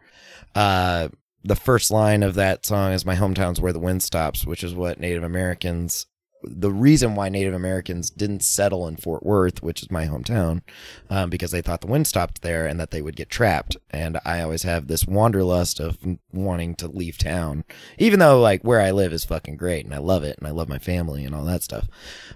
Uh, 0.54 1.08
the 1.44 1.56
first 1.56 1.90
line 1.90 2.24
of 2.24 2.36
that 2.36 2.66
song 2.66 2.92
is 2.92 3.06
"My 3.06 3.16
hometown's 3.16 3.62
where 3.62 3.72
the 3.74 3.80
wind 3.80 4.04
stops," 4.04 4.46
which 4.46 4.64
is 4.64 4.76
what 4.76 5.00
Native 5.00 5.24
Americans. 5.24 6.06
The 6.44 6.72
reason 6.72 7.16
why 7.16 7.30
Native 7.30 7.54
Americans 7.54 8.10
didn't 8.10 8.44
settle 8.44 8.88
in 8.88 8.98
Fort 8.98 9.24
Worth, 9.24 9.64
which 9.64 9.82
is 9.82 9.92
my 9.92 10.06
hometown, 10.06 10.62
um, 11.10 11.30
because 11.30 11.52
they 11.52 11.62
thought 11.62 11.82
the 11.82 11.88
wind 11.88 12.08
stopped 12.08 12.42
there 12.42 12.68
and 12.68 12.80
that 12.80 12.92
they 12.92 13.02
would 13.02 13.16
get 13.16 13.30
trapped. 13.30 13.76
And 13.90 14.20
I 14.24 14.42
always 14.42 14.64
have 14.64 14.88
this 14.88 15.08
wanderlust 15.08 15.80
of 15.80 15.98
wanting 16.32 16.76
to 16.76 16.88
leave 16.88 17.18
town, 17.18 17.64
even 17.98 18.20
though 18.20 18.40
like 18.40 18.64
where 18.64 18.82
I 18.82 18.92
live 18.92 19.14
is 19.14 19.26
fucking 19.26 19.58
great 19.58 19.86
and 19.86 19.94
I 19.94 20.00
love 20.00 20.24
it 20.24 20.38
and 20.38 20.48
I 20.48 20.52
love 20.52 20.70
my 20.70 20.80
family 20.80 21.26
and 21.26 21.34
all 21.34 21.46
that 21.46 21.64
stuff. 21.64 21.88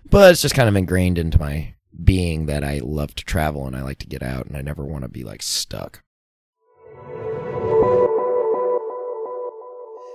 But 0.09 0.31
it's 0.31 0.41
just 0.41 0.55
kind 0.55 0.69
of 0.69 0.75
ingrained 0.75 1.17
into 1.17 1.39
my 1.39 1.75
being 2.03 2.47
that 2.47 2.63
I 2.63 2.79
love 2.83 3.13
to 3.15 3.25
travel 3.25 3.67
and 3.67 3.75
I 3.75 3.81
like 3.81 3.99
to 3.99 4.07
get 4.07 4.23
out 4.23 4.47
and 4.47 4.57
I 4.57 4.61
never 4.61 4.83
want 4.83 5.03
to 5.03 5.09
be 5.09 5.23
like 5.23 5.41
stuck. 5.41 6.03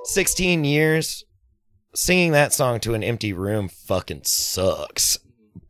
16 0.05 0.65
years 0.65 1.25
singing 1.97 2.33
that 2.33 2.53
song 2.53 2.81
to 2.81 2.95
an 2.95 3.03
empty 3.03 3.33
room 3.33 3.69
fucking 3.69 4.23
sucks. 4.25 5.19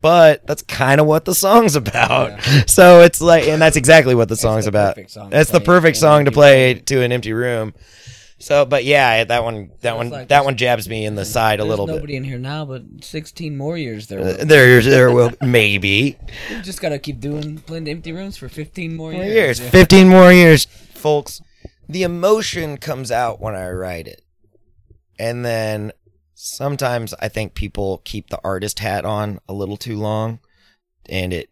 But 0.01 0.45
that's 0.45 0.61
kind 0.61 1.01
of 1.01 1.07
what 1.07 1.25
the 1.25 1.33
song's 1.33 1.75
about. 1.75 2.39
So 2.67 3.01
it's 3.01 3.21
like, 3.21 3.47
and 3.47 3.61
that's 3.61 3.77
exactly 3.77 4.13
what 4.13 4.29
the 4.29 4.35
song's 4.35 4.65
the 4.65 4.69
about. 4.69 5.09
song 5.09 5.29
That's 5.29 5.49
the 5.49 5.59
perfect 5.61 5.97
song 5.97 6.25
to 6.25 6.31
play 6.31 6.75
room. 6.75 6.83
to 6.85 7.01
an 7.01 7.11
empty 7.11 7.33
room. 7.33 7.73
So, 8.39 8.65
but 8.65 8.83
yeah, 8.85 9.23
that 9.23 9.43
one, 9.43 9.71
that 9.81 9.97
one, 9.97 10.09
like 10.11 10.27
that 10.27 10.45
one 10.45 10.57
jabs 10.57 10.87
me 10.87 11.05
in 11.05 11.15
the 11.15 11.25
side 11.25 11.59
a 11.59 11.65
little 11.65 11.87
nobody 11.87 11.93
bit. 11.93 12.01
Nobody 12.01 12.15
in 12.17 12.23
here 12.25 12.37
now, 12.37 12.65
but 12.65 12.83
16 13.01 13.57
more 13.57 13.75
years 13.77 14.05
there. 14.07 14.19
Uh, 14.19 14.23
will. 14.23 14.45
There, 14.45 14.81
there 14.81 15.11
will 15.11 15.31
maybe 15.41 16.17
You 16.51 16.61
just 16.61 16.79
gotta 16.79 16.99
keep 16.99 17.19
doing 17.19 17.57
playing 17.59 17.85
the 17.85 17.91
empty 17.91 18.11
rooms 18.11 18.37
for 18.37 18.47
15 18.47 18.95
more 18.95 19.11
years. 19.11 19.25
years, 19.27 19.59
Yeah. 19.59 19.69
15 19.71 20.07
more 20.09 20.31
years, 20.31 20.65
folks. 20.65 21.41
The 21.89 22.03
emotion 22.03 22.77
comes 22.77 23.09
out 23.11 23.41
when 23.41 23.55
I 23.55 23.69
write 23.71 24.07
it. 24.07 24.21
And 25.17 25.43
then 25.43 25.91
sometimes 26.39 27.15
I 27.19 27.29
think 27.29 27.55
people 27.55 28.03
keep 28.05 28.29
the 28.29 28.39
artist 28.43 28.77
hat 28.77 29.05
on 29.05 29.39
a 29.49 29.53
little 29.53 29.75
too 29.75 29.97
long 29.97 30.39
and 31.09 31.33
it 31.33 31.49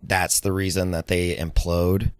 that's 0.00 0.38
the 0.40 0.52
reason 0.52 0.92
that 0.92 1.08
they 1.08 1.34
implode. 1.34 2.12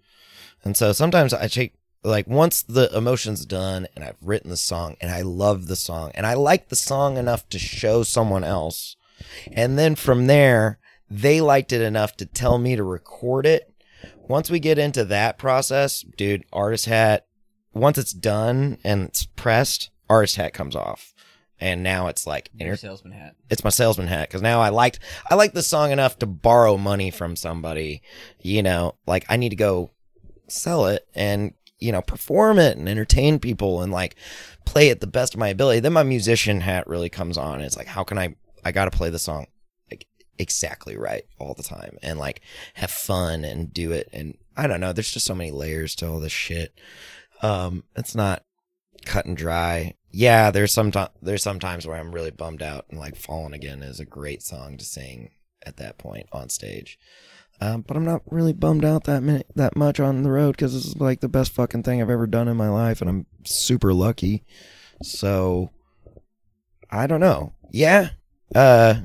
And 0.65 0.77
so 0.77 0.93
sometimes 0.93 1.33
I 1.33 1.47
take 1.47 1.75
like 2.03 2.27
once 2.27 2.63
the 2.63 2.95
emotion's 2.97 3.47
done 3.47 3.87
and 3.95 4.05
I've 4.05 4.17
written 4.21 4.51
the 4.51 4.57
song 4.57 4.97
and 5.01 5.13
I 5.13 5.23
love 5.23 5.69
the 5.69 5.77
song 5.77 6.11
and 6.17 6.27
I 6.27 6.35
like 6.35 6.69
the 6.69 6.77
song 6.77 7.17
enough 7.17 7.49
to 7.51 7.59
show 7.59 8.03
someone 8.03 8.43
else. 8.43 8.97
And 9.53 9.79
then 9.79 9.95
from 9.95 10.27
there, 10.27 10.81
they 11.09 11.41
liked 11.41 11.73
it 11.73 11.83
enough 11.83 12.17
to 12.17 12.27
tell 12.27 12.59
me 12.59 12.75
to 12.75 12.83
record 12.83 13.47
it. 13.47 13.73
Once 14.17 14.51
we 14.51 14.59
get 14.59 14.79
into 14.79 15.05
that 15.05 15.39
process, 15.39 16.05
dude, 16.17 16.45
artist 16.53 16.87
hat, 16.87 17.27
once 17.73 17.97
it's 17.97 18.13
done 18.13 18.79
and 18.83 19.05
it's 19.09 19.25
pressed, 19.25 19.91
artist 20.09 20.37
hat 20.37 20.53
comes 20.53 20.75
off. 20.75 21.12
And 21.63 21.85
now 21.85 22.09
it's 22.09 22.27
like 22.27 22.51
Your 22.59 22.75
salesman 22.77 23.13
hat. 23.13 23.37
it's 23.49 23.63
my 23.63 23.71
salesman 23.71 24.09
hat 24.09 24.29
because 24.29 24.43
now 24.43 24.61
I 24.61 24.71
liked 24.71 24.99
I 25.31 25.37
like 25.37 25.53
the 25.53 25.63
song 25.63 25.93
enough 25.93 26.19
to 26.19 26.27
borrow 26.27 26.77
money 26.77 27.11
from 27.13 27.37
somebody. 27.37 28.03
You 28.41 28.63
know, 28.65 28.97
like 29.07 29.25
I 29.29 29.37
need 29.37 29.51
to 29.51 29.57
go 29.57 29.93
sell 30.49 30.87
it 30.87 31.07
and 31.15 31.55
you 31.79 31.93
know 31.93 32.03
perform 32.03 32.59
it 32.59 32.77
and 32.77 32.89
entertain 32.89 33.39
people 33.39 33.81
and 33.81 33.93
like 33.93 34.17
play 34.67 34.89
it 34.89 35.01
the 35.01 35.07
best 35.07 35.35
of 35.35 35.41
my 35.41 35.49
ability. 35.49 35.79
Then 35.81 35.93
my 35.93 36.03
musician 36.03 36.61
hat 36.63 36.87
really 36.89 37.09
comes 37.09 37.39
on. 37.39 37.55
and 37.57 37.65
It's 37.65 37.77
like 37.77 37.87
how 37.87 38.03
can 38.03 38.19
I 38.19 38.35
I 38.65 38.73
got 38.73 38.87
to 38.91 38.97
play 38.97 39.11
the 39.11 39.19
song 39.21 39.47
like 39.89 40.07
exactly 40.39 40.97
right 40.97 41.25
all 41.39 41.55
the 41.55 41.63
time 41.63 41.97
and 42.03 42.19
like 42.19 42.41
have 42.75 42.91
fun 42.91 43.45
and 43.45 43.73
do 43.73 43.93
it 43.93 44.09
and 44.13 44.37
I 44.57 44.67
don't 44.67 44.81
know. 44.81 44.93
There's 44.93 45.13
just 45.13 45.27
so 45.27 45.35
many 45.37 45.53
layers 45.53 45.95
to 45.97 46.09
all 46.09 46.19
this 46.19 46.33
shit. 46.33 46.75
Um, 47.41 47.85
it's 47.97 48.15
not 48.17 48.43
cut 49.07 49.27
and 49.27 49.37
dry. 49.37 49.95
Yeah, 50.13 50.51
there's 50.51 50.73
some 50.73 50.93
there's 51.23 51.43
some 51.43 51.59
times 51.59 51.87
where 51.87 51.97
I'm 51.97 52.13
really 52.15 52.31
bummed 52.31 52.63
out 52.63 52.87
and 52.91 52.99
like 52.99 53.17
Fallen 53.17 53.55
Again 53.55 53.83
is 53.83 53.99
a 53.99 54.05
great 54.05 54.43
song 54.43 54.77
to 54.77 54.85
sing 54.85 55.31
at 55.65 55.79
that 55.79 55.99
point 55.99 56.29
on 56.33 56.49
stage. 56.51 56.99
Um, 57.61 57.83
but 57.83 57.97
I'm 57.97 58.05
not 58.05 58.23
really 58.31 58.53
bummed 58.53 58.85
out 58.85 59.05
that 59.05 59.23
many, 59.23 59.45
that 59.55 59.77
much 59.77 60.01
on 60.01 60.23
the 60.23 60.31
road 60.31 60.53
because 60.53 60.75
this 60.75 60.85
is 60.85 60.97
like 60.97 61.21
the 61.21 61.29
best 61.29 61.53
fucking 61.53 61.85
thing 61.85 62.03
I've 62.03 62.11
ever 62.11 62.27
done 62.27 62.49
in 62.49 62.57
my 62.57 62.69
life, 62.69 63.01
and 63.01 63.09
I'm 63.09 63.27
super 63.45 63.95
lucky. 63.95 64.45
So 65.03 65.71
I 66.91 67.07
don't 67.07 67.21
know. 67.21 67.53
Yeah, 67.71 68.11
uh, 68.55 68.97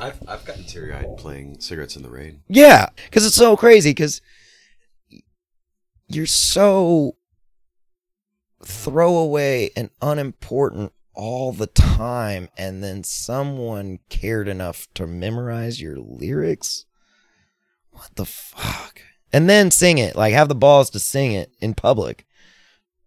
I've, 0.00 0.20
I've 0.28 0.44
gotten 0.44 0.64
teary 0.64 0.92
eyed 0.92 1.16
playing 1.16 1.60
Cigarettes 1.60 1.96
in 1.96 2.02
the 2.02 2.10
Rain. 2.10 2.42
Yeah, 2.48 2.90
because 3.06 3.26
it's 3.26 3.36
so 3.36 3.56
crazy. 3.56 3.90
Because 3.90 4.20
you're 6.08 6.26
so 6.26 7.16
throwaway 8.64 9.70
and 9.76 9.90
unimportant 10.00 10.92
all 11.14 11.52
the 11.52 11.66
time, 11.66 12.48
and 12.58 12.82
then 12.82 13.02
someone 13.02 13.98
cared 14.08 14.48
enough 14.48 14.86
to 14.94 15.06
memorize 15.06 15.80
your 15.80 15.96
lyrics. 15.96 16.84
What 17.90 18.10
the 18.16 18.26
fuck? 18.26 19.00
And 19.32 19.48
then 19.48 19.70
sing 19.70 19.98
it, 19.98 20.14
like 20.16 20.34
have 20.34 20.48
the 20.48 20.54
balls 20.54 20.90
to 20.90 20.98
sing 20.98 21.32
it 21.32 21.52
in 21.60 21.74
public 21.74 22.26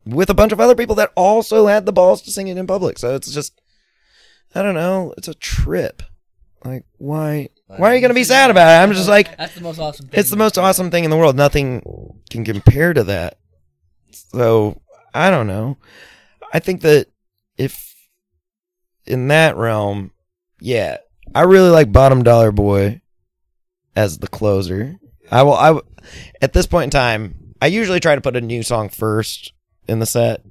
with 0.05 0.29
a 0.29 0.33
bunch 0.33 0.51
of 0.51 0.59
other 0.59 0.75
people 0.75 0.95
that 0.95 1.12
also 1.15 1.67
had 1.67 1.85
the 1.85 1.93
balls 1.93 2.21
to 2.23 2.31
sing 2.31 2.47
it 2.47 2.57
in 2.57 2.67
public. 2.67 2.97
So 2.97 3.15
it's 3.15 3.31
just, 3.31 3.62
I 4.55 4.62
don't 4.62 4.75
know, 4.75 5.13
it's 5.17 5.27
a 5.27 5.33
trip. 5.33 6.01
Like, 6.65 6.85
why? 6.97 7.49
Why 7.67 7.91
are 7.91 7.95
you 7.95 8.01
gonna 8.01 8.13
be 8.13 8.23
sad 8.23 8.49
about 8.49 8.67
it? 8.67 8.83
I'm 8.83 8.93
just 8.93 9.07
like, 9.07 9.38
That's 9.38 9.55
the 9.55 9.62
most 9.62 9.79
awesome 9.79 10.07
thing. 10.07 10.19
it's 10.19 10.29
the 10.29 10.35
most 10.38 10.57
awesome 10.57 10.91
thing 10.91 11.03
in 11.03 11.09
the 11.09 11.17
world. 11.17 11.35
Nothing 11.35 12.19
can 12.29 12.43
compare 12.43 12.93
to 12.93 13.03
that. 13.05 13.38
So 14.12 14.81
I 15.13 15.29
don't 15.29 15.47
know. 15.47 15.77
I 16.53 16.59
think 16.59 16.81
that 16.81 17.07
if 17.57 17.95
in 19.05 19.27
that 19.29 19.57
realm, 19.57 20.11
yeah, 20.59 20.97
I 21.33 21.41
really 21.41 21.69
like 21.69 21.91
Bottom 21.91 22.23
Dollar 22.23 22.51
Boy 22.51 23.01
as 23.95 24.19
the 24.19 24.27
closer. 24.27 24.97
I 25.31 25.43
will. 25.43 25.53
I 25.53 25.79
at 26.41 26.53
this 26.53 26.67
point 26.67 26.85
in 26.85 26.89
time, 26.89 27.53
I 27.61 27.67
usually 27.67 27.99
try 27.99 28.15
to 28.15 28.21
put 28.21 28.35
a 28.35 28.41
new 28.41 28.63
song 28.63 28.89
first 28.89 29.53
in 29.87 29.99
the 29.99 30.05
set. 30.05 30.43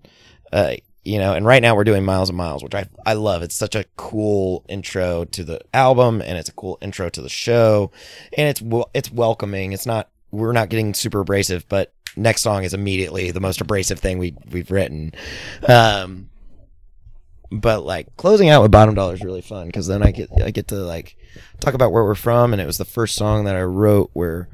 Uh, 0.52 0.76
you 1.04 1.18
know, 1.18 1.32
and 1.32 1.46
right 1.46 1.62
now 1.62 1.74
we're 1.74 1.84
doing 1.84 2.04
Miles 2.04 2.28
and 2.28 2.36
Miles, 2.36 2.62
which 2.62 2.74
I 2.74 2.86
I 3.06 3.14
love. 3.14 3.42
It's 3.42 3.54
such 3.54 3.74
a 3.74 3.84
cool 3.96 4.64
intro 4.68 5.24
to 5.24 5.44
the 5.44 5.60
album, 5.72 6.20
and 6.20 6.36
it's 6.36 6.48
a 6.50 6.54
cool 6.54 6.78
intro 6.82 7.08
to 7.08 7.22
the 7.22 7.28
show, 7.28 7.90
and 8.36 8.48
it's 8.48 8.62
it's 8.94 9.10
welcoming. 9.10 9.72
It's 9.72 9.86
not 9.86 10.10
we're 10.30 10.52
not 10.52 10.68
getting 10.68 10.94
super 10.94 11.20
abrasive, 11.20 11.66
but 11.68 11.94
next 12.18 12.42
song 12.42 12.64
is 12.64 12.74
immediately 12.74 13.30
the 13.30 13.40
most 13.40 13.60
abrasive 13.60 13.98
thing 13.98 14.18
we 14.18 14.36
we've 14.50 14.70
written. 14.70 15.12
Um, 15.66 16.30
but 17.50 17.84
like 17.84 18.14
closing 18.16 18.48
out 18.50 18.62
with 18.62 18.70
Bottom 18.70 18.94
Dollar 18.94 19.14
is 19.14 19.22
really 19.22 19.40
fun 19.40 19.66
because 19.66 19.86
then 19.86 20.02
I 20.02 20.10
get 20.10 20.30
I 20.42 20.50
get 20.50 20.68
to 20.68 20.76
like 20.76 21.16
talk 21.60 21.74
about 21.74 21.92
where 21.92 22.04
we're 22.04 22.14
from, 22.14 22.52
and 22.52 22.60
it 22.60 22.66
was 22.66 22.78
the 22.78 22.84
first 22.84 23.14
song 23.14 23.44
that 23.44 23.56
I 23.56 23.62
wrote 23.62 24.10
where 24.12 24.48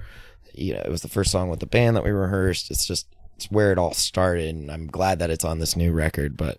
you 0.54 0.74
know 0.74 0.82
it 0.84 0.90
was 0.90 1.02
the 1.02 1.08
first 1.08 1.30
song 1.30 1.48
with 1.48 1.60
the 1.60 1.66
band 1.66 1.96
that 1.96 2.04
we 2.04 2.10
rehearsed. 2.10 2.70
It's 2.70 2.86
just 2.86 3.08
it's 3.36 3.50
where 3.50 3.72
it 3.72 3.78
all 3.78 3.92
started, 3.92 4.54
and 4.54 4.70
I'm 4.70 4.86
glad 4.86 5.18
that 5.18 5.30
it's 5.30 5.44
on 5.44 5.58
this 5.58 5.76
new 5.76 5.92
record. 5.92 6.36
But 6.36 6.58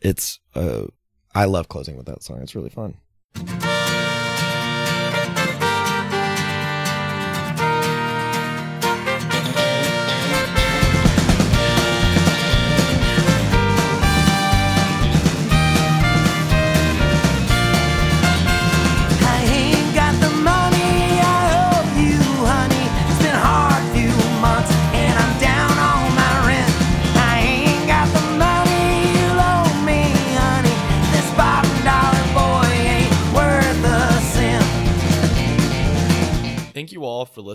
it's 0.00 0.40
uh, 0.54 0.86
I 1.34 1.46
love 1.46 1.68
closing 1.68 1.96
with 1.96 2.06
that 2.06 2.22
song. 2.22 2.40
It's 2.42 2.54
really 2.54 2.70
fun. 2.70 2.96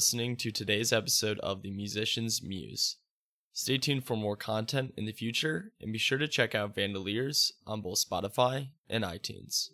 Listening 0.06 0.36
to 0.38 0.52
today's 0.52 0.94
episode 0.94 1.40
of 1.40 1.64
The 1.64 1.72
Musician's 1.72 2.44
Muse. 2.44 2.98
Stay 3.54 3.80
tuned 3.80 4.06
for 4.06 4.16
more 4.16 4.38
content 4.38 4.94
in 4.96 5.06
the 5.06 5.12
future 5.12 5.72
and 5.82 5.92
be 5.92 5.98
sure 5.98 6.20
to 6.20 6.28
check 6.28 6.54
out 6.54 6.76
Vandoliers 6.76 7.54
on 7.66 7.82
both 7.82 8.06
Spotify 8.08 8.68
and 8.88 9.04
iTunes. 9.04 9.70